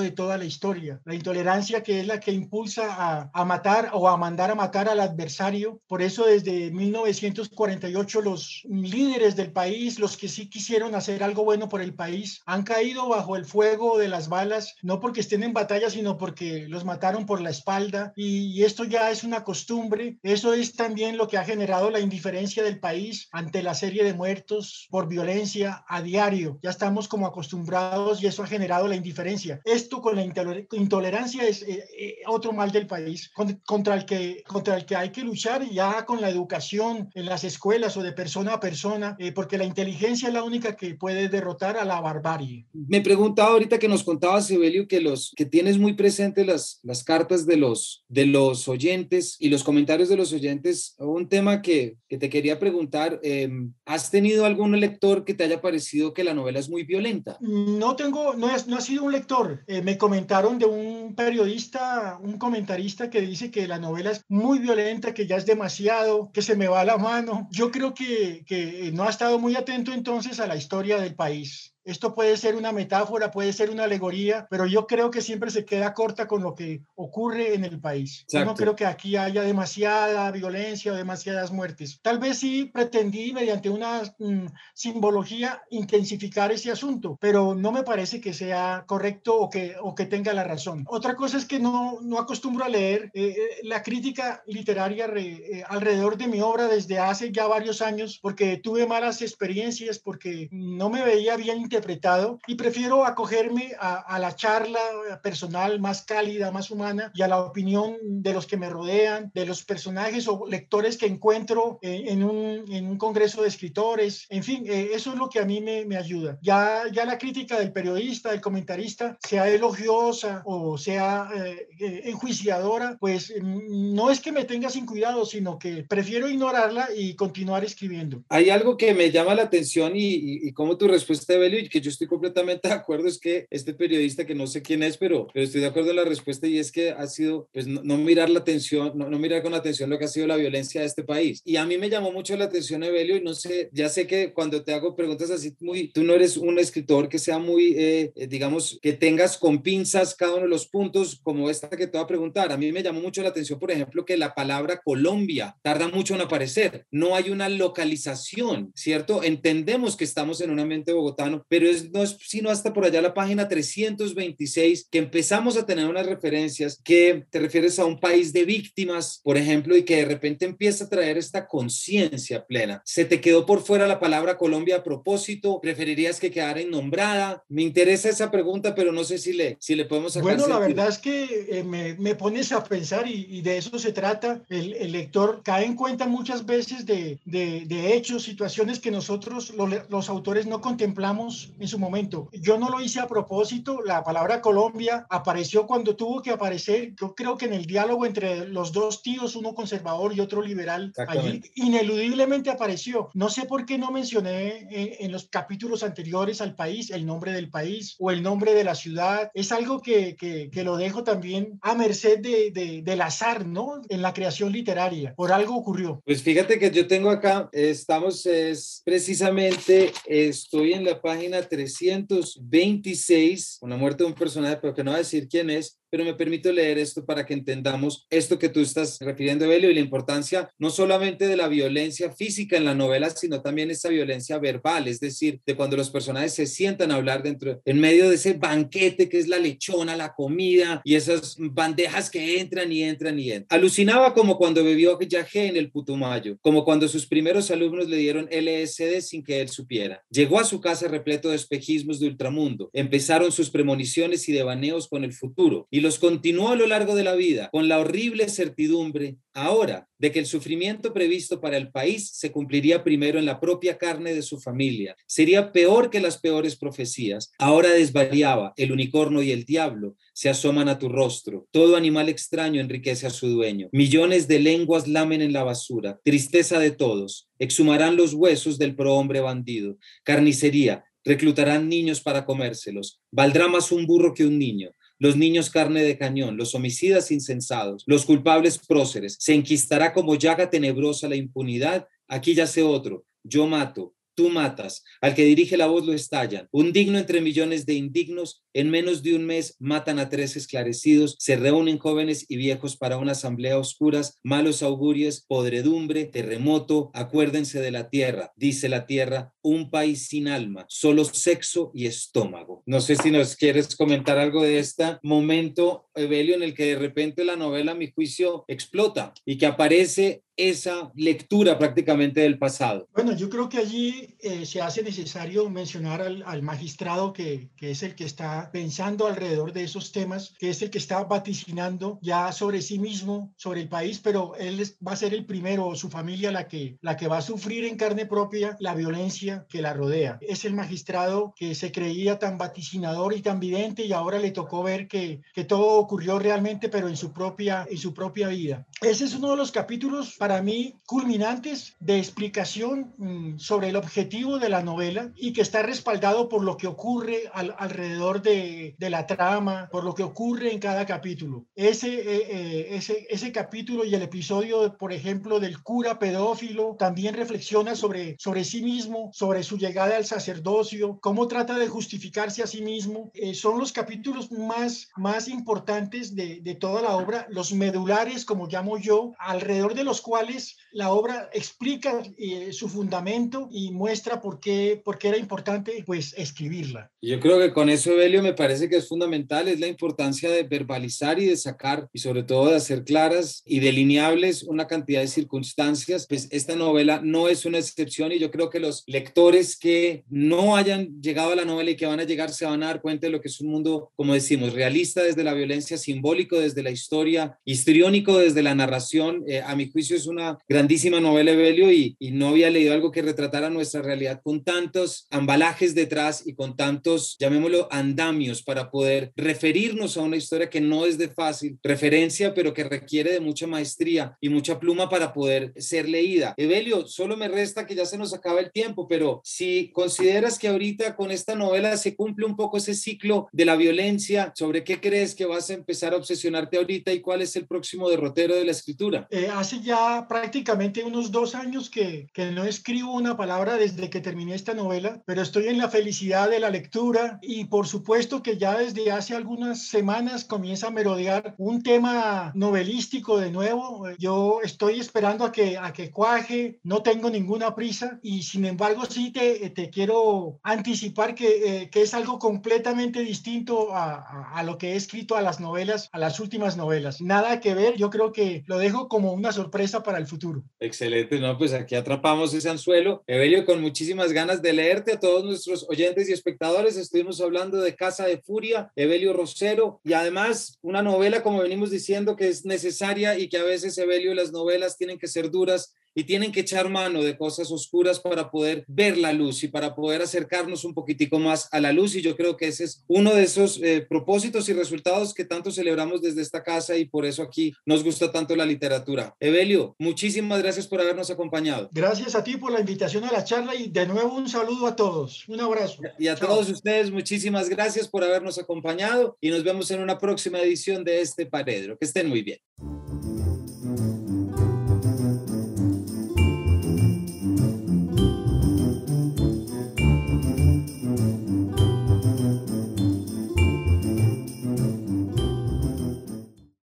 de 0.00 0.12
toda 0.12 0.38
la 0.38 0.46
historia. 0.46 0.98
La 1.04 1.14
intolerancia 1.14 1.82
que 1.82 2.00
es 2.00 2.06
la 2.06 2.18
que 2.20 2.32
impulsa 2.32 2.86
a, 2.88 3.30
a, 3.34 3.44
matar 3.44 3.90
o 3.92 4.08
a 4.08 4.16
mandar 4.16 4.50
a 4.50 4.54
matar 4.54 4.88
al 4.88 4.98
adversario. 4.98 5.82
Por 5.86 6.00
eso 6.00 6.24
desde 6.24 6.70
1948 6.70 8.22
los 8.22 8.62
líderes 8.64 9.36
del 9.36 9.52
país, 9.52 9.98
los 9.98 10.16
que 10.16 10.26
sí 10.26 10.48
quisieron 10.48 10.94
hacer 10.94 11.22
algo 11.22 11.44
bueno 11.44 11.68
por 11.68 11.82
el 11.82 11.94
país, 11.94 12.40
han 12.46 12.62
caído 12.62 13.06
bajo 13.10 13.36
el 13.36 13.44
fuego 13.44 13.98
de 13.98 14.08
las 14.08 14.30
balas, 14.30 14.74
no 14.80 14.98
porque 14.98 15.20
estén 15.20 15.42
en 15.42 15.52
batalla, 15.52 15.90
sino 15.90 16.16
porque 16.16 16.66
los 16.66 16.86
mataron 16.86 17.26
por 17.26 17.42
la 17.42 17.50
espalda. 17.50 18.14
Y, 18.16 18.58
y 18.58 18.64
esto 18.64 18.84
ya 18.84 19.10
es 19.10 19.22
una 19.22 19.44
costumbre. 19.44 20.16
Eso 20.22 20.54
es 20.54 20.72
también 20.72 21.18
lo 21.18 21.28
que 21.28 21.36
ha 21.36 21.44
generado 21.44 21.90
la 21.90 22.00
indiferencia 22.00 22.62
del 22.62 22.80
país 22.80 23.28
ante 23.32 23.62
la 23.62 23.74
serie 23.74 24.02
de 24.02 24.14
muertos 24.14 24.86
por 24.90 25.08
violencia 25.08 25.84
a 25.86 26.00
diario. 26.00 26.58
Ya 26.62 26.70
estamos 26.70 27.01
como 27.08 27.26
acostumbrados 27.26 28.22
y 28.22 28.26
eso 28.26 28.42
ha 28.42 28.46
generado 28.46 28.88
la 28.88 28.96
indiferencia. 28.96 29.60
Esto 29.64 30.00
con 30.00 30.16
la 30.16 30.24
intolerancia 30.24 31.46
es 31.46 31.62
eh, 31.62 31.84
eh, 31.98 32.16
otro 32.26 32.52
mal 32.52 32.70
del 32.70 32.86
país 32.86 33.30
contra 33.64 33.94
el, 33.94 34.04
que, 34.04 34.42
contra 34.46 34.76
el 34.76 34.84
que 34.84 34.96
hay 34.96 35.10
que 35.10 35.22
luchar 35.22 35.68
ya 35.70 36.04
con 36.04 36.20
la 36.20 36.30
educación 36.30 37.10
en 37.14 37.26
las 37.26 37.44
escuelas 37.44 37.96
o 37.96 38.02
de 38.02 38.12
persona 38.12 38.54
a 38.54 38.60
persona, 38.60 39.16
eh, 39.18 39.32
porque 39.32 39.58
la 39.58 39.64
inteligencia 39.64 40.28
es 40.28 40.34
la 40.34 40.42
única 40.42 40.76
que 40.76 40.94
puede 40.94 41.28
derrotar 41.28 41.76
a 41.76 41.84
la 41.84 42.00
barbarie. 42.00 42.66
Me 42.72 43.00
preguntaba 43.00 43.52
ahorita 43.52 43.78
que 43.78 43.88
nos 43.88 44.02
contaba 44.02 44.40
Sibelio 44.40 44.88
que, 44.88 45.00
los, 45.00 45.32
que 45.36 45.46
tienes 45.46 45.78
muy 45.78 45.94
presentes 45.94 46.46
las, 46.46 46.80
las 46.82 47.04
cartas 47.04 47.46
de 47.46 47.56
los, 47.56 48.04
de 48.08 48.26
los 48.26 48.68
oyentes 48.68 49.36
y 49.38 49.48
los 49.48 49.64
comentarios 49.64 50.08
de 50.08 50.16
los 50.16 50.32
oyentes. 50.32 50.94
Un 50.98 51.28
tema 51.28 51.62
que, 51.62 51.96
que 52.08 52.18
te 52.18 52.28
quería 52.28 52.58
preguntar, 52.58 53.20
em, 53.22 53.72
¿has 53.84 54.10
tenido 54.10 54.44
algún 54.44 54.78
lector 54.78 55.24
que 55.24 55.34
te 55.34 55.44
haya 55.44 55.60
parecido 55.60 56.14
que 56.14 56.24
la 56.24 56.34
novela 56.34 56.58
es 56.58 56.68
muy 56.68 56.84
violenta? 56.92 57.38
No 57.40 57.96
tengo, 57.96 58.34
no, 58.34 58.54
es, 58.54 58.66
no 58.66 58.76
ha 58.76 58.80
sido 58.80 59.04
un 59.04 59.12
lector. 59.12 59.64
Eh, 59.66 59.80
me 59.80 59.96
comentaron 59.96 60.58
de 60.58 60.66
un 60.66 61.14
periodista, 61.14 62.18
un 62.20 62.36
comentarista 62.38 63.08
que 63.08 63.22
dice 63.22 63.50
que 63.50 63.66
la 63.66 63.78
novela 63.78 64.10
es 64.10 64.24
muy 64.28 64.58
violenta, 64.58 65.14
que 65.14 65.26
ya 65.26 65.36
es 65.36 65.46
demasiado, 65.46 66.30
que 66.32 66.42
se 66.42 66.54
me 66.54 66.68
va 66.68 66.84
la 66.84 66.98
mano. 66.98 67.48
Yo 67.50 67.70
creo 67.70 67.94
que, 67.94 68.44
que 68.46 68.90
no 68.92 69.04
ha 69.04 69.10
estado 69.10 69.38
muy 69.38 69.56
atento 69.56 69.92
entonces 69.92 70.38
a 70.38 70.46
la 70.46 70.56
historia 70.56 70.98
del 71.00 71.14
país. 71.14 71.71
Esto 71.84 72.14
puede 72.14 72.36
ser 72.36 72.54
una 72.54 72.72
metáfora, 72.72 73.30
puede 73.30 73.52
ser 73.52 73.70
una 73.70 73.84
alegoría, 73.84 74.46
pero 74.50 74.66
yo 74.66 74.86
creo 74.86 75.10
que 75.10 75.20
siempre 75.20 75.50
se 75.50 75.64
queda 75.64 75.94
corta 75.94 76.26
con 76.26 76.42
lo 76.42 76.54
que 76.54 76.82
ocurre 76.94 77.54
en 77.54 77.64
el 77.64 77.80
país. 77.80 78.24
Yo 78.28 78.44
no 78.44 78.54
creo 78.54 78.76
que 78.76 78.86
aquí 78.86 79.16
haya 79.16 79.42
demasiada 79.42 80.30
violencia 80.30 80.92
o 80.92 80.96
demasiadas 80.96 81.50
muertes. 81.50 82.00
Tal 82.02 82.18
vez 82.18 82.38
sí 82.38 82.70
pretendí 82.72 83.32
mediante 83.32 83.68
una 83.68 84.02
mm, 84.18 84.46
simbología 84.74 85.62
intensificar 85.70 86.52
ese 86.52 86.70
asunto, 86.70 87.18
pero 87.20 87.54
no 87.54 87.72
me 87.72 87.82
parece 87.82 88.20
que 88.20 88.32
sea 88.32 88.84
correcto 88.86 89.36
o 89.36 89.50
que, 89.50 89.74
o 89.80 89.94
que 89.94 90.06
tenga 90.06 90.32
la 90.32 90.44
razón. 90.44 90.84
Otra 90.88 91.16
cosa 91.16 91.38
es 91.38 91.44
que 91.44 91.58
no, 91.58 92.00
no 92.02 92.18
acostumbro 92.18 92.64
a 92.64 92.68
leer 92.68 93.10
eh, 93.14 93.34
eh, 93.36 93.36
la 93.64 93.82
crítica 93.82 94.42
literaria 94.46 95.06
eh, 95.16 95.64
alrededor 95.68 96.16
de 96.16 96.28
mi 96.28 96.40
obra 96.40 96.68
desde 96.68 96.98
hace 96.98 97.32
ya 97.32 97.46
varios 97.46 97.82
años 97.82 98.18
porque 98.20 98.56
tuve 98.56 98.86
malas 98.86 99.22
experiencias, 99.22 99.98
porque 99.98 100.48
no 100.52 100.90
me 100.90 101.02
veía 101.02 101.36
bien 101.36 101.68
interpretado 101.72 102.38
y 102.46 102.54
prefiero 102.54 103.06
acogerme 103.06 103.72
a, 103.80 104.18
la 104.18 104.36
charla 104.36 104.78
personal 105.22 105.80
más 105.80 106.02
cálida, 106.02 106.50
más 106.50 106.70
humana 106.70 107.10
y 107.14 107.22
a 107.22 107.28
la 107.28 107.40
opinión 107.40 107.96
de 108.02 108.34
los 108.34 108.46
que 108.46 108.58
me 108.58 108.68
rodean, 108.68 109.30
de 109.34 109.46
los 109.46 109.64
personajes 109.64 110.28
o 110.28 110.44
lectores 110.46 110.98
que 110.98 111.06
encuentro 111.06 111.78
en, 111.80 112.22
un, 112.22 112.64
en 112.70 112.86
un, 112.86 112.98
congreso 112.98 113.42
de 113.42 113.48
escritores. 113.48 114.26
En 114.28 114.42
fin, 114.42 114.64
eh, 114.66 114.90
eso 114.92 115.12
es 115.12 115.18
lo 115.18 115.30
que 115.30 115.40
a 115.40 115.46
mí 115.46 115.60
me, 115.62 115.86
me, 115.86 115.96
ayuda. 115.96 116.38
Ya, 116.42 116.82
ya 116.92 117.06
la 117.06 117.16
crítica 117.16 117.58
del 117.58 117.72
periodista, 117.72 118.30
del 118.30 118.40
comentarista, 118.40 119.16
sea 119.26 119.48
elogiosa 119.48 120.42
o 120.44 120.76
sea 120.76 121.28
eh, 121.34 121.68
eh, 121.80 122.02
enjuiciadora, 122.04 122.98
pues 123.00 123.32
mm, 123.40 123.94
no 123.94 124.10
es 124.10 124.20
que 124.20 124.32
me 124.32 124.44
tenga 124.44 124.68
sin 124.68 124.84
cuidado, 124.84 125.24
sino 125.24 125.58
que 125.58 125.84
prefiero 125.88 126.28
ignorarla 126.28 126.90
y 126.94 127.14
continuar 127.14 127.64
escribiendo. 127.64 128.22
Hay 128.28 128.50
algo 128.50 128.76
que 128.76 128.92
me 128.92 129.10
llama 129.10 129.34
la 129.34 129.44
atención 129.44 129.96
y, 129.96 130.14
y, 130.14 130.48
y 130.48 130.52
como 130.52 130.76
tu 130.76 130.86
respuesta, 130.86 131.38
Belio, 131.38 131.61
que 131.68 131.80
yo 131.80 131.90
estoy 131.90 132.06
completamente 132.06 132.68
de 132.68 132.74
acuerdo 132.74 133.08
es 133.08 133.18
que 133.18 133.46
este 133.50 133.74
periodista, 133.74 134.26
que 134.26 134.34
no 134.34 134.46
sé 134.46 134.62
quién 134.62 134.82
es, 134.82 134.96
pero, 134.96 135.28
pero 135.32 135.44
estoy 135.44 135.60
de 135.60 135.66
acuerdo 135.66 135.90
en 135.90 135.96
la 135.96 136.04
respuesta 136.04 136.46
y 136.46 136.58
es 136.58 136.72
que 136.72 136.90
ha 136.90 137.06
sido, 137.06 137.48
pues, 137.52 137.66
no, 137.66 137.96
mirar 137.96 138.30
la 138.30 138.40
atención, 138.40 138.92
no, 138.94 139.08
no, 139.08 139.18
mirar 139.18 139.42
con 139.42 139.54
atención 139.54 139.90
lo 139.90 139.98
que 139.98 140.04
ha 140.04 140.08
sido 140.08 140.26
la 140.26 140.36
violencia 140.36 140.80
de 140.80 140.86
este 140.86 141.02
país. 141.02 141.42
Y 141.44 141.56
a 141.56 141.66
mí 141.66 141.78
me 141.78 141.90
llamó 141.90 142.12
mucho 142.12 142.36
la 142.36 142.44
atención, 142.44 142.82
Evelio, 142.82 143.16
y 143.16 143.22
no 143.22 143.34
sé, 143.34 143.70
ya 143.72 143.88
sé 143.88 144.06
que 144.06 144.32
cuando 144.32 144.62
te 144.62 144.72
hago 144.72 144.96
preguntas 144.96 145.30
así, 145.30 145.54
muy, 145.60 145.88
tú 145.88 146.02
no 146.02 146.14
eres 146.14 146.36
un 146.36 146.58
escritor 146.58 147.08
que 147.08 147.18
sea 147.18 147.38
muy, 147.38 147.74
eh, 147.76 148.12
digamos, 148.28 148.78
que 148.82 148.92
tengas 148.92 149.36
con 149.38 149.62
pinzas 149.62 150.14
cada 150.14 150.34
uno 150.34 150.42
de 150.42 150.48
los 150.48 150.66
puntos, 150.66 151.20
como 151.22 151.50
esta 151.50 151.68
que 151.70 151.86
te 151.86 151.98
voy 151.98 152.04
a 152.04 152.08
preguntar. 152.08 152.52
A 152.52 152.56
mí 152.56 152.72
me 152.72 152.82
llamó 152.82 153.00
mucho 153.00 153.22
la 153.22 153.28
atención, 153.28 153.58
por 153.58 153.70
ejemplo, 153.70 154.04
que 154.04 154.16
la 154.16 154.34
palabra 154.34 154.80
Colombia 154.82 155.56
tarda 155.62 155.88
mucho 155.88 156.14
en 156.14 156.22
aparecer. 156.22 156.86
No 156.90 157.14
hay 157.14 157.30
una 157.30 157.48
localización, 157.48 158.72
¿cierto? 158.74 159.22
Entendemos 159.22 159.96
que 159.96 160.04
estamos 160.04 160.40
en 160.40 160.50
un 160.50 160.60
ambiente 160.60 160.92
bogotano, 160.92 161.44
pero 161.52 161.68
es, 161.68 161.92
no 161.92 162.02
es 162.02 162.16
sino 162.18 162.48
hasta 162.48 162.72
por 162.72 162.86
allá 162.86 163.02
la 163.02 163.12
página 163.12 163.46
326 163.46 164.88
que 164.90 164.96
empezamos 164.96 165.58
a 165.58 165.66
tener 165.66 165.86
unas 165.86 166.06
referencias 166.06 166.80
que 166.82 167.26
te 167.28 167.40
refieres 167.40 167.78
a 167.78 167.84
un 167.84 168.00
país 168.00 168.32
de 168.32 168.46
víctimas, 168.46 169.20
por 169.22 169.36
ejemplo, 169.36 169.76
y 169.76 169.82
que 169.82 169.96
de 169.96 170.06
repente 170.06 170.46
empieza 170.46 170.84
a 170.84 170.88
traer 170.88 171.18
esta 171.18 171.46
conciencia 171.46 172.46
plena. 172.46 172.80
¿Se 172.86 173.04
te 173.04 173.20
quedó 173.20 173.44
por 173.44 173.60
fuera 173.60 173.86
la 173.86 174.00
palabra 174.00 174.38
Colombia 174.38 174.76
a 174.76 174.82
propósito? 174.82 175.60
¿Preferirías 175.60 176.18
que 176.18 176.30
quedara 176.30 176.62
innombrada? 176.62 177.44
Me 177.50 177.60
interesa 177.60 178.08
esa 178.08 178.30
pregunta, 178.30 178.74
pero 178.74 178.90
no 178.90 179.04
sé 179.04 179.18
si 179.18 179.34
le, 179.34 179.58
si 179.60 179.74
le 179.74 179.84
podemos 179.84 180.14
sacar. 180.14 180.38
Bueno, 180.38 180.48
la 180.48 180.58
verdad 180.58 180.88
es 180.88 180.96
que 180.96 181.48
eh, 181.50 181.64
me, 181.64 181.96
me, 181.96 182.14
pones 182.14 182.50
a 182.52 182.64
pensar 182.64 183.06
y, 183.06 183.26
y, 183.28 183.42
de 183.42 183.58
eso 183.58 183.78
se 183.78 183.92
trata. 183.92 184.40
El, 184.48 184.72
el, 184.72 184.92
lector 184.92 185.42
cae 185.44 185.66
en 185.66 185.74
cuenta 185.74 186.06
muchas 186.06 186.46
veces 186.46 186.86
de, 186.86 187.18
de, 187.26 187.66
de 187.66 187.94
hechos, 187.94 188.22
situaciones 188.22 188.80
que 188.80 188.90
nosotros, 188.90 189.52
los, 189.54 189.68
los 189.90 190.08
autores, 190.08 190.46
no 190.46 190.62
contemplamos 190.62 191.41
en 191.58 191.68
su 191.68 191.78
momento. 191.78 192.28
Yo 192.32 192.58
no 192.58 192.68
lo 192.68 192.80
hice 192.80 193.00
a 193.00 193.06
propósito, 193.06 193.82
la 193.82 194.02
palabra 194.02 194.40
Colombia 194.40 195.06
apareció 195.10 195.66
cuando 195.66 195.96
tuvo 195.96 196.22
que 196.22 196.30
aparecer, 196.30 196.94
yo 197.00 197.14
creo 197.14 197.36
que 197.36 197.46
en 197.46 197.54
el 197.54 197.66
diálogo 197.66 198.06
entre 198.06 198.48
los 198.48 198.72
dos 198.72 199.02
tíos, 199.02 199.36
uno 199.36 199.54
conservador 199.54 200.14
y 200.14 200.20
otro 200.20 200.42
liberal, 200.42 200.92
allí 201.08 201.42
ineludiblemente 201.54 202.50
apareció. 202.50 203.08
No 203.14 203.28
sé 203.28 203.44
por 203.46 203.66
qué 203.66 203.78
no 203.78 203.90
mencioné 203.90 204.66
eh, 204.70 204.96
en 205.00 205.12
los 205.12 205.28
capítulos 205.28 205.82
anteriores 205.82 206.40
al 206.40 206.54
país, 206.54 206.90
el 206.90 207.06
nombre 207.06 207.32
del 207.32 207.50
país 207.50 207.96
o 207.98 208.10
el 208.10 208.22
nombre 208.22 208.54
de 208.54 208.64
la 208.64 208.74
ciudad. 208.74 209.30
Es 209.34 209.52
algo 209.52 209.80
que, 209.80 210.16
que, 210.16 210.50
que 210.50 210.64
lo 210.64 210.76
dejo 210.76 211.04
también 211.04 211.58
a 211.62 211.74
merced 211.74 212.18
de, 212.20 212.50
de, 212.50 212.82
del 212.82 213.00
azar, 213.00 213.46
¿no? 213.46 213.80
En 213.88 214.02
la 214.02 214.12
creación 214.12 214.52
literaria. 214.52 215.14
Por 215.14 215.32
algo 215.32 215.56
ocurrió. 215.56 216.02
Pues 216.04 216.22
fíjate 216.22 216.58
que 216.58 216.70
yo 216.70 216.86
tengo 216.86 217.10
acá, 217.10 217.48
estamos 217.52 218.26
es 218.26 218.82
precisamente, 218.84 219.92
estoy 220.06 220.72
en 220.72 220.84
la 220.84 221.00
página 221.00 221.31
3 221.40 221.48
326, 221.48 223.58
con 223.60 223.70
la 223.70 223.76
muerte 223.76 224.04
de 224.04 224.10
un 224.10 224.14
personaje, 224.14 224.58
pero 224.60 224.74
que 224.74 224.84
no 224.84 224.90
va 224.90 224.96
a 224.96 225.00
decir 225.00 225.28
quién 225.28 225.48
es, 225.50 225.80
pero 225.92 226.06
me 226.06 226.14
permito 226.14 226.50
leer 226.50 226.78
esto 226.78 227.04
para 227.04 227.26
que 227.26 227.34
entendamos 227.34 228.06
esto 228.08 228.38
que 228.38 228.48
tú 228.48 228.60
estás 228.60 228.96
refiriendo, 228.98 229.44
Evelio, 229.44 229.70
y 229.70 229.74
la 229.74 229.80
importancia 229.80 230.48
no 230.58 230.70
solamente 230.70 231.26
de 231.26 231.36
la 231.36 231.48
violencia 231.48 232.10
física 232.10 232.56
en 232.56 232.64
la 232.64 232.74
novela, 232.74 233.10
sino 233.10 233.42
también 233.42 233.70
esa 233.70 233.90
violencia 233.90 234.38
verbal, 234.38 234.88
es 234.88 235.00
decir, 235.00 235.40
de 235.44 235.54
cuando 235.54 235.76
los 235.76 235.90
personajes 235.90 236.32
se 236.32 236.46
sientan 236.46 236.92
a 236.92 236.94
hablar 236.94 237.22
dentro, 237.22 237.60
en 237.66 237.78
medio 237.78 238.08
de 238.08 238.14
ese 238.14 238.32
banquete 238.32 239.10
que 239.10 239.18
es 239.18 239.28
la 239.28 239.38
lechona, 239.38 239.94
la 239.94 240.14
comida 240.14 240.80
y 240.82 240.94
esas 240.94 241.36
bandejas 241.38 242.08
que 242.08 242.40
entran 242.40 242.72
y 242.72 242.84
entran 242.84 243.18
y 243.18 243.30
entran. 243.30 243.60
Alucinaba 243.60 244.14
como 244.14 244.38
cuando 244.38 244.64
bebió 244.64 244.98
yagé 244.98 245.48
en 245.48 245.58
el 245.58 245.70
Putumayo, 245.70 246.38
como 246.40 246.64
cuando 246.64 246.88
sus 246.88 247.06
primeros 247.06 247.50
alumnos 247.50 247.86
le 247.90 247.98
dieron 247.98 248.30
LSD 248.30 249.02
sin 249.02 249.22
que 249.22 249.42
él 249.42 249.50
supiera. 249.50 250.02
Llegó 250.08 250.40
a 250.40 250.44
su 250.44 250.58
casa 250.58 250.88
repleto 250.88 251.28
de 251.28 251.36
espejismos 251.36 252.00
de 252.00 252.06
ultramundo. 252.06 252.70
Empezaron 252.72 253.30
sus 253.30 253.50
premoniciones 253.50 254.26
y 254.30 254.32
devaneos 254.32 254.88
con 254.88 255.04
el 255.04 255.12
futuro 255.12 255.68
y 255.70 255.81
los 255.82 255.98
continuó 255.98 256.48
a 256.48 256.56
lo 256.56 256.66
largo 256.66 256.94
de 256.94 257.04
la 257.04 257.14
vida 257.14 257.50
con 257.52 257.68
la 257.68 257.78
horrible 257.78 258.28
certidumbre 258.28 259.16
ahora 259.34 259.88
de 259.98 260.12
que 260.12 260.18
el 260.18 260.26
sufrimiento 260.26 260.92
previsto 260.92 261.40
para 261.40 261.56
el 261.56 261.70
país 261.70 262.10
se 262.14 262.32
cumpliría 262.32 262.82
primero 262.84 263.18
en 263.18 263.24
la 263.24 263.40
propia 263.40 263.78
carne 263.78 264.14
de 264.14 264.22
su 264.22 264.40
familia. 264.40 264.96
Sería 265.06 265.52
peor 265.52 265.90
que 265.90 266.00
las 266.00 266.18
peores 266.18 266.56
profecías. 266.56 267.32
Ahora 267.38 267.70
desvariaba, 267.70 268.52
el 268.56 268.72
unicornio 268.72 269.22
y 269.22 269.32
el 269.32 269.44
diablo 269.44 269.96
se 270.14 270.28
asoman 270.28 270.68
a 270.68 270.78
tu 270.78 270.88
rostro. 270.88 271.46
Todo 271.50 271.76
animal 271.76 272.08
extraño 272.08 272.60
enriquece 272.60 273.06
a 273.06 273.10
su 273.10 273.28
dueño. 273.28 273.68
Millones 273.72 274.28
de 274.28 274.40
lenguas 274.40 274.88
lamen 274.88 275.22
en 275.22 275.32
la 275.32 275.44
basura. 275.44 276.00
Tristeza 276.04 276.58
de 276.58 276.70
todos. 276.70 277.28
Exhumarán 277.38 277.96
los 277.96 278.14
huesos 278.14 278.58
del 278.58 278.74
prohombre 278.76 279.20
bandido. 279.20 279.76
Carnicería. 280.04 280.84
Reclutarán 281.04 281.68
niños 281.68 282.00
para 282.00 282.24
comérselos. 282.24 283.00
Valdrá 283.10 283.48
más 283.48 283.72
un 283.72 283.86
burro 283.86 284.14
que 284.14 284.24
un 284.24 284.38
niño 284.38 284.70
los 285.02 285.16
niños 285.16 285.50
carne 285.50 285.82
de 285.82 285.98
cañón, 285.98 286.36
los 286.36 286.54
homicidas 286.54 287.10
insensados, 287.10 287.82
los 287.86 288.04
culpables 288.04 288.56
próceres. 288.56 289.16
Se 289.18 289.34
enquistará 289.34 289.92
como 289.92 290.14
llaga 290.14 290.48
tenebrosa 290.48 291.08
la 291.08 291.16
impunidad. 291.16 291.88
Aquí 292.06 292.34
yace 292.36 292.62
otro. 292.62 293.04
Yo 293.24 293.48
mato, 293.48 293.94
Tú 294.14 294.28
matas, 294.28 294.84
al 295.00 295.14
que 295.14 295.24
dirige 295.24 295.56
la 295.56 295.66
voz 295.66 295.86
lo 295.86 295.94
estallan. 295.94 296.48
Un 296.52 296.72
digno 296.72 296.98
entre 296.98 297.22
millones 297.22 297.64
de 297.64 297.74
indignos, 297.74 298.44
en 298.52 298.68
menos 298.70 299.02
de 299.02 299.16
un 299.16 299.24
mes 299.24 299.56
matan 299.58 299.98
a 299.98 300.10
tres 300.10 300.36
esclarecidos, 300.36 301.16
se 301.18 301.36
reúnen 301.36 301.78
jóvenes 301.78 302.26
y 302.28 302.36
viejos 302.36 302.76
para 302.76 302.98
una 302.98 303.12
asamblea 303.12 303.58
oscuras, 303.58 304.18
malos 304.22 304.62
augurios, 304.62 305.24
podredumbre, 305.26 306.04
terremoto, 306.04 306.90
acuérdense 306.92 307.60
de 307.60 307.70
la 307.70 307.88
tierra, 307.88 308.32
dice 308.36 308.68
la 308.68 308.86
tierra, 308.86 309.32
un 309.42 309.70
país 309.70 310.08
sin 310.08 310.28
alma, 310.28 310.66
solo 310.68 311.04
sexo 311.04 311.70
y 311.74 311.86
estómago. 311.86 312.62
No 312.66 312.80
sé 312.80 312.96
si 312.96 313.10
nos 313.10 313.36
quieres 313.36 313.74
comentar 313.76 314.18
algo 314.18 314.42
de 314.42 314.58
este 314.58 314.98
momento, 315.02 315.88
Evelio, 315.94 316.34
en 316.34 316.42
el 316.42 316.54
que 316.54 316.66
de 316.66 316.76
repente 316.76 317.24
la 317.24 317.36
novela, 317.36 317.72
a 317.72 317.76
mi 317.76 317.90
juicio, 317.90 318.44
explota 318.46 319.14
y 319.24 319.38
que 319.38 319.46
aparece 319.46 320.22
esa 320.36 320.90
lectura 320.94 321.58
prácticamente 321.58 322.20
del 322.20 322.38
pasado? 322.38 322.88
Bueno, 322.94 323.14
yo 323.14 323.28
creo 323.28 323.48
que 323.48 323.58
allí 323.58 324.16
eh, 324.20 324.46
se 324.46 324.60
hace 324.60 324.82
necesario 324.82 325.48
mencionar 325.50 326.00
al, 326.02 326.42
magistrado 326.42 327.12
que, 327.12 327.50
que, 327.56 327.70
es 327.70 327.82
el 327.82 327.94
que 327.94 328.04
está 328.04 328.50
pensando 328.52 329.06
alrededor 329.06 329.52
de 329.52 329.64
esos 329.64 329.92
temas, 329.92 330.34
que 330.38 330.50
es 330.50 330.62
el 330.62 330.70
que 330.70 330.78
está 330.78 331.04
vaticinando 331.04 331.98
ya 332.02 332.32
sobre 332.32 332.62
sí 332.62 332.78
mismo, 332.78 333.32
sobre 333.36 333.60
el 333.60 333.68
país, 333.68 334.00
pero 334.02 334.34
él 334.36 334.62
va 334.86 334.92
a 334.92 334.96
ser 334.96 335.14
el 335.14 335.24
primero, 335.24 335.66
o 335.66 335.76
su 335.76 335.88
familia, 335.88 336.32
la 336.32 336.48
que, 336.48 336.78
la 336.80 336.96
que 336.96 337.08
va 337.08 337.18
a 337.18 337.22
sufrir 337.22 337.64
en 337.64 337.76
carne 337.76 338.06
propia 338.06 338.56
la 338.60 338.74
violencia 338.74 339.46
que 339.48 339.62
la 339.62 339.74
rodea. 339.74 340.18
Es 340.20 340.44
el 340.44 340.54
magistrado 340.54 341.34
que 341.36 341.54
se 341.54 341.72
creía 341.72 342.18
tan 342.18 342.38
vaticinador 342.38 343.14
y 343.14 343.22
tan 343.22 343.40
vidente 343.40 343.84
y 343.84 343.92
ahora 343.92 344.18
le 344.18 344.30
tocó 344.30 344.62
ver 344.62 344.88
que, 344.88 345.20
que 345.34 345.44
todo 345.44 345.78
ocurrió 345.78 346.18
realmente, 346.18 346.68
pero 346.68 346.88
en 346.88 346.96
su 346.96 347.12
propia, 347.12 347.66
en 347.70 347.78
su 347.78 347.94
propia 347.94 348.28
vida. 348.28 348.66
Ese 348.80 349.04
es 349.04 349.14
uno 349.14 349.30
de 349.30 349.36
los 349.36 349.52
capítulos 349.52 350.16
para 350.22 350.40
mí 350.40 350.76
culminantes 350.86 351.74
de 351.80 351.98
explicación 351.98 352.94
mm, 352.96 353.38
sobre 353.38 353.70
el 353.70 353.74
objetivo 353.74 354.38
de 354.38 354.50
la 354.50 354.62
novela 354.62 355.10
y 355.16 355.32
que 355.32 355.40
está 355.40 355.62
respaldado 355.62 356.28
por 356.28 356.44
lo 356.44 356.56
que 356.56 356.68
ocurre 356.68 357.24
alrededor 357.34 358.22
de, 358.22 358.76
la 358.78 359.04
trama, 359.08 359.68
por 359.72 359.82
lo 359.82 359.96
que 359.96 360.04
ocurre 360.04 360.52
en 360.52 360.60
cada 360.60 360.86
capítulo. 360.86 361.46
Ese, 361.56 361.88
eh, 361.88 362.26
eh, 362.30 362.66
ese, 362.76 363.04
ese 363.10 363.32
capítulo 363.32 363.84
y 363.84 363.96
el 363.96 364.02
episodio, 364.02 364.76
por 364.78 364.92
ejemplo, 364.92 365.40
del 365.40 365.60
cura 365.60 365.98
pedófilo, 365.98 366.76
también 366.78 367.16
reflexiona 367.16 367.74
sobre, 367.74 368.14
sobre 368.20 368.44
sí 368.44 368.62
mismo, 368.62 369.10
sobre 369.12 369.42
su 369.42 369.58
llegada 369.58 369.96
al 369.96 370.04
sacerdocio, 370.04 371.00
cómo 371.00 371.26
trata 371.26 371.58
de 371.58 371.66
justificarse 371.66 372.44
a 372.44 372.46
sí 372.46 372.62
mismo. 372.62 373.10
Eh, 373.14 373.34
son 373.34 373.58
los 373.58 373.72
capítulos 373.72 374.30
más, 374.30 374.88
más 374.96 375.26
importantes 375.26 376.14
de, 376.14 376.38
de 376.42 376.54
toda 376.54 376.80
la 376.80 376.96
obra, 376.96 377.26
los 377.28 377.52
medulares, 377.52 378.24
como 378.24 378.46
llamo 378.46 378.78
yo, 378.78 379.14
alrededor 379.18 379.74
de 379.74 379.82
los 379.82 380.00
cuales 380.00 380.11
cuales 380.12 380.58
la 380.72 380.92
obra 380.92 381.30
explica 381.32 382.02
eh, 382.16 382.52
su 382.52 382.68
fundamento 382.68 383.48
y 383.50 383.70
muestra 383.70 384.20
por 384.20 384.40
qué, 384.40 384.80
por 384.84 384.98
qué 384.98 385.08
era 385.08 385.18
importante 385.18 385.82
pues 385.86 386.14
escribirla. 386.16 386.90
Yo 387.00 387.20
creo 387.20 387.38
que 387.38 387.52
con 387.52 387.68
eso, 387.68 387.92
Evelio, 387.92 388.22
me 388.22 388.32
parece 388.32 388.68
que 388.68 388.76
es 388.76 388.88
fundamental, 388.88 389.48
es 389.48 389.60
la 389.60 389.66
importancia 389.66 390.30
de 390.30 390.42
verbalizar 390.44 391.18
y 391.18 391.26
de 391.26 391.36
sacar 391.36 391.88
y 391.92 391.98
sobre 391.98 392.22
todo 392.22 392.50
de 392.50 392.56
hacer 392.56 392.84
claras 392.84 393.42
y 393.44 393.60
delineables 393.60 394.42
una 394.42 394.66
cantidad 394.66 395.00
de 395.00 395.08
circunstancias. 395.08 396.06
Pues 396.08 396.28
esta 396.30 396.56
novela 396.56 397.00
no 397.02 397.28
es 397.28 397.44
una 397.44 397.58
excepción 397.58 398.12
y 398.12 398.18
yo 398.18 398.30
creo 398.30 398.50
que 398.50 398.60
los 398.60 398.84
lectores 398.86 399.58
que 399.58 400.04
no 400.08 400.56
hayan 400.56 401.00
llegado 401.00 401.32
a 401.32 401.36
la 401.36 401.44
novela 401.44 401.70
y 401.70 401.76
que 401.76 401.86
van 401.86 402.00
a 402.00 402.04
llegar 402.04 402.30
se 402.30 402.46
van 402.46 402.62
a 402.62 402.66
dar 402.66 402.80
cuenta 402.80 403.06
de 403.06 403.12
lo 403.12 403.20
que 403.20 403.28
es 403.28 403.40
un 403.40 403.50
mundo, 403.50 403.90
como 403.96 404.14
decimos, 404.14 404.52
realista 404.52 405.02
desde 405.02 405.24
la 405.24 405.34
violencia, 405.34 405.76
simbólico 405.76 406.38
desde 406.38 406.62
la 406.62 406.70
historia, 406.70 407.38
histriónico 407.44 408.18
desde 408.18 408.42
la 408.42 408.54
narración. 408.54 409.24
Eh, 409.26 409.42
a 409.44 409.54
mi 409.56 409.70
juicio 409.70 409.96
es 409.96 410.06
una 410.06 410.38
grandísima 410.62 411.00
novela, 411.00 411.32
Evelio, 411.32 411.72
y, 411.72 411.96
y 411.98 412.12
no 412.12 412.28
había 412.28 412.48
leído 412.48 412.72
algo 412.72 412.92
que 412.92 413.02
retratara 413.02 413.50
nuestra 413.50 413.82
realidad 413.82 414.20
con 414.22 414.44
tantos 414.44 415.08
embalajes 415.10 415.74
detrás 415.74 416.24
y 416.24 416.34
con 416.34 416.56
tantos, 416.56 417.16
llamémoslo, 417.18 417.66
andamios 417.72 418.44
para 418.44 418.70
poder 418.70 419.12
referirnos 419.16 419.96
a 419.96 420.02
una 420.02 420.18
historia 420.18 420.48
que 420.48 420.60
no 420.60 420.86
es 420.86 420.98
de 420.98 421.08
fácil 421.08 421.58
referencia, 421.64 422.32
pero 422.32 422.54
que 422.54 422.62
requiere 422.62 423.12
de 423.12 423.18
mucha 423.18 423.48
maestría 423.48 424.16
y 424.20 424.28
mucha 424.28 424.60
pluma 424.60 424.88
para 424.88 425.12
poder 425.12 425.52
ser 425.56 425.88
leída. 425.88 426.32
Evelio, 426.36 426.86
solo 426.86 427.16
me 427.16 427.26
resta 427.26 427.66
que 427.66 427.74
ya 427.74 427.84
se 427.84 427.98
nos 427.98 428.14
acaba 428.14 428.38
el 428.38 428.52
tiempo, 428.52 428.86
pero 428.86 429.20
si 429.24 429.72
consideras 429.72 430.38
que 430.38 430.46
ahorita 430.46 430.94
con 430.94 431.10
esta 431.10 431.34
novela 431.34 431.76
se 431.76 431.96
cumple 431.96 432.24
un 432.24 432.36
poco 432.36 432.58
ese 432.58 432.74
ciclo 432.74 433.26
de 433.32 433.46
la 433.46 433.56
violencia, 433.56 434.32
¿sobre 434.36 434.62
qué 434.62 434.80
crees 434.80 435.16
que 435.16 435.26
vas 435.26 435.50
a 435.50 435.54
empezar 435.54 435.92
a 435.92 435.96
obsesionarte 435.96 436.56
ahorita 436.56 436.92
y 436.92 437.00
cuál 437.00 437.20
es 437.20 437.34
el 437.34 437.48
próximo 437.48 437.90
derrotero 437.90 438.36
de 438.36 438.44
la 438.44 438.52
escritura? 438.52 439.08
Eh, 439.10 439.28
hace 439.28 439.60
ya 439.60 440.06
prácticamente 440.08 440.51
unos 440.84 441.10
dos 441.10 441.34
años 441.34 441.70
que, 441.70 442.08
que 442.12 442.30
no 442.30 442.44
escribo 442.44 442.92
una 442.92 443.16
palabra 443.16 443.56
desde 443.56 443.88
que 443.88 444.00
terminé 444.00 444.34
esta 444.34 444.54
novela, 444.54 445.02
pero 445.06 445.22
estoy 445.22 445.48
en 445.48 445.58
la 445.58 445.68
felicidad 445.68 446.28
de 446.28 446.40
la 446.40 446.50
lectura 446.50 447.18
y 447.22 447.46
por 447.46 447.66
supuesto 447.66 448.22
que 448.22 448.36
ya 448.36 448.58
desde 448.58 448.90
hace 448.92 449.14
algunas 449.14 449.66
semanas 449.68 450.24
comienza 450.24 450.68
a 450.68 450.70
merodear 450.70 451.34
un 451.38 451.62
tema 451.62 452.32
novelístico 452.34 453.18
de 453.18 453.30
nuevo. 453.30 453.88
Yo 453.98 454.40
estoy 454.42 454.78
esperando 454.78 455.24
a 455.24 455.32
que, 455.32 455.56
a 455.56 455.72
que 455.72 455.90
cuaje, 455.90 456.60
no 456.62 456.82
tengo 456.82 457.08
ninguna 457.10 457.54
prisa 457.54 457.98
y 458.02 458.22
sin 458.22 458.44
embargo 458.44 458.84
sí 458.84 459.10
te, 459.10 459.50
te 459.50 459.70
quiero 459.70 460.38
anticipar 460.42 461.14
que, 461.14 461.62
eh, 461.62 461.70
que 461.70 461.82
es 461.82 461.94
algo 461.94 462.18
completamente 462.18 463.00
distinto 463.00 463.74
a, 463.74 463.94
a, 463.94 464.32
a 464.34 464.42
lo 464.42 464.58
que 464.58 464.72
he 464.72 464.76
escrito 464.76 465.16
a 465.16 465.22
las 465.22 465.40
novelas, 465.40 465.88
a 465.92 465.98
las 465.98 466.20
últimas 466.20 466.56
novelas. 466.56 467.00
Nada 467.00 467.40
que 467.40 467.54
ver, 467.54 467.76
yo 467.76 467.90
creo 467.90 468.12
que 468.12 468.44
lo 468.46 468.58
dejo 468.58 468.88
como 468.88 469.12
una 469.12 469.32
sorpresa 469.32 469.82
para 469.82 469.98
el 469.98 470.06
futuro. 470.06 470.41
Excelente, 470.60 471.18
no, 471.18 471.36
pues 471.36 471.52
aquí 471.52 471.74
atrapamos 471.74 472.32
ese 472.34 472.48
anzuelo. 472.48 473.02
Evelio, 473.06 473.44
con 473.44 473.60
muchísimas 473.60 474.12
ganas 474.12 474.42
de 474.42 474.52
leerte 474.52 474.92
a 474.92 475.00
todos 475.00 475.24
nuestros 475.24 475.66
oyentes 475.68 476.08
y 476.08 476.12
espectadores. 476.12 476.76
Estuvimos 476.76 477.20
hablando 477.20 477.60
de 477.60 477.74
Casa 477.74 478.06
de 478.06 478.18
Furia, 478.18 478.70
Evelio 478.76 479.12
Rosero, 479.12 479.80
y 479.84 479.92
además 479.92 480.58
una 480.62 480.82
novela, 480.82 481.22
como 481.22 481.42
venimos 481.42 481.70
diciendo, 481.70 482.16
que 482.16 482.28
es 482.28 482.44
necesaria 482.44 483.18
y 483.18 483.28
que 483.28 483.38
a 483.38 483.44
veces, 483.44 483.76
Evelio, 483.78 484.14
las 484.14 484.32
novelas 484.32 484.76
tienen 484.76 484.98
que 484.98 485.08
ser 485.08 485.30
duras 485.30 485.74
y 485.94 486.04
tienen 486.04 486.32
que 486.32 486.40
echar 486.40 486.68
mano 486.68 487.02
de 487.02 487.16
cosas 487.16 487.50
oscuras 487.50 488.00
para 488.00 488.30
poder 488.30 488.64
ver 488.66 488.96
la 488.96 489.12
luz 489.12 489.42
y 489.44 489.48
para 489.48 489.74
poder 489.74 490.02
acercarnos 490.02 490.64
un 490.64 490.74
poquitico 490.74 491.18
más 491.18 491.48
a 491.52 491.60
la 491.60 491.72
luz. 491.72 491.94
Y 491.94 492.02
yo 492.02 492.16
creo 492.16 492.36
que 492.36 492.48
ese 492.48 492.64
es 492.64 492.84
uno 492.88 493.14
de 493.14 493.24
esos 493.24 493.60
eh, 493.62 493.86
propósitos 493.88 494.48
y 494.48 494.52
resultados 494.52 495.14
que 495.14 495.24
tanto 495.24 495.50
celebramos 495.50 496.02
desde 496.02 496.22
esta 496.22 496.42
casa 496.42 496.76
y 496.76 496.86
por 496.86 497.04
eso 497.04 497.22
aquí 497.22 497.52
nos 497.66 497.84
gusta 497.84 498.12
tanto 498.12 498.36
la 498.36 498.46
literatura. 498.46 499.14
Evelio, 499.20 499.74
muchísimas 499.78 500.42
gracias 500.42 500.66
por 500.66 500.80
habernos 500.80 501.10
acompañado. 501.10 501.68
Gracias 501.72 502.14
a 502.14 502.24
ti 502.24 502.36
por 502.36 502.52
la 502.52 502.60
invitación 502.60 503.04
a 503.04 503.12
la 503.12 503.24
charla 503.24 503.54
y 503.54 503.68
de 503.68 503.86
nuevo 503.86 504.14
un 504.14 504.28
saludo 504.28 504.66
a 504.66 504.76
todos. 504.76 505.28
Un 505.28 505.40
abrazo. 505.40 505.82
Y 505.98 506.08
a 506.08 506.16
todos 506.16 506.48
ustedes, 506.48 506.90
muchísimas 506.90 507.48
gracias 507.48 507.88
por 507.88 508.04
habernos 508.04 508.38
acompañado 508.38 509.16
y 509.20 509.30
nos 509.30 509.44
vemos 509.44 509.70
en 509.70 509.80
una 509.80 509.98
próxima 509.98 510.40
edición 510.40 510.84
de 510.84 511.00
este 511.00 511.26
Paredro. 511.26 511.78
Que 511.78 511.86
estén 511.86 512.08
muy 512.08 512.22
bien. 512.22 512.38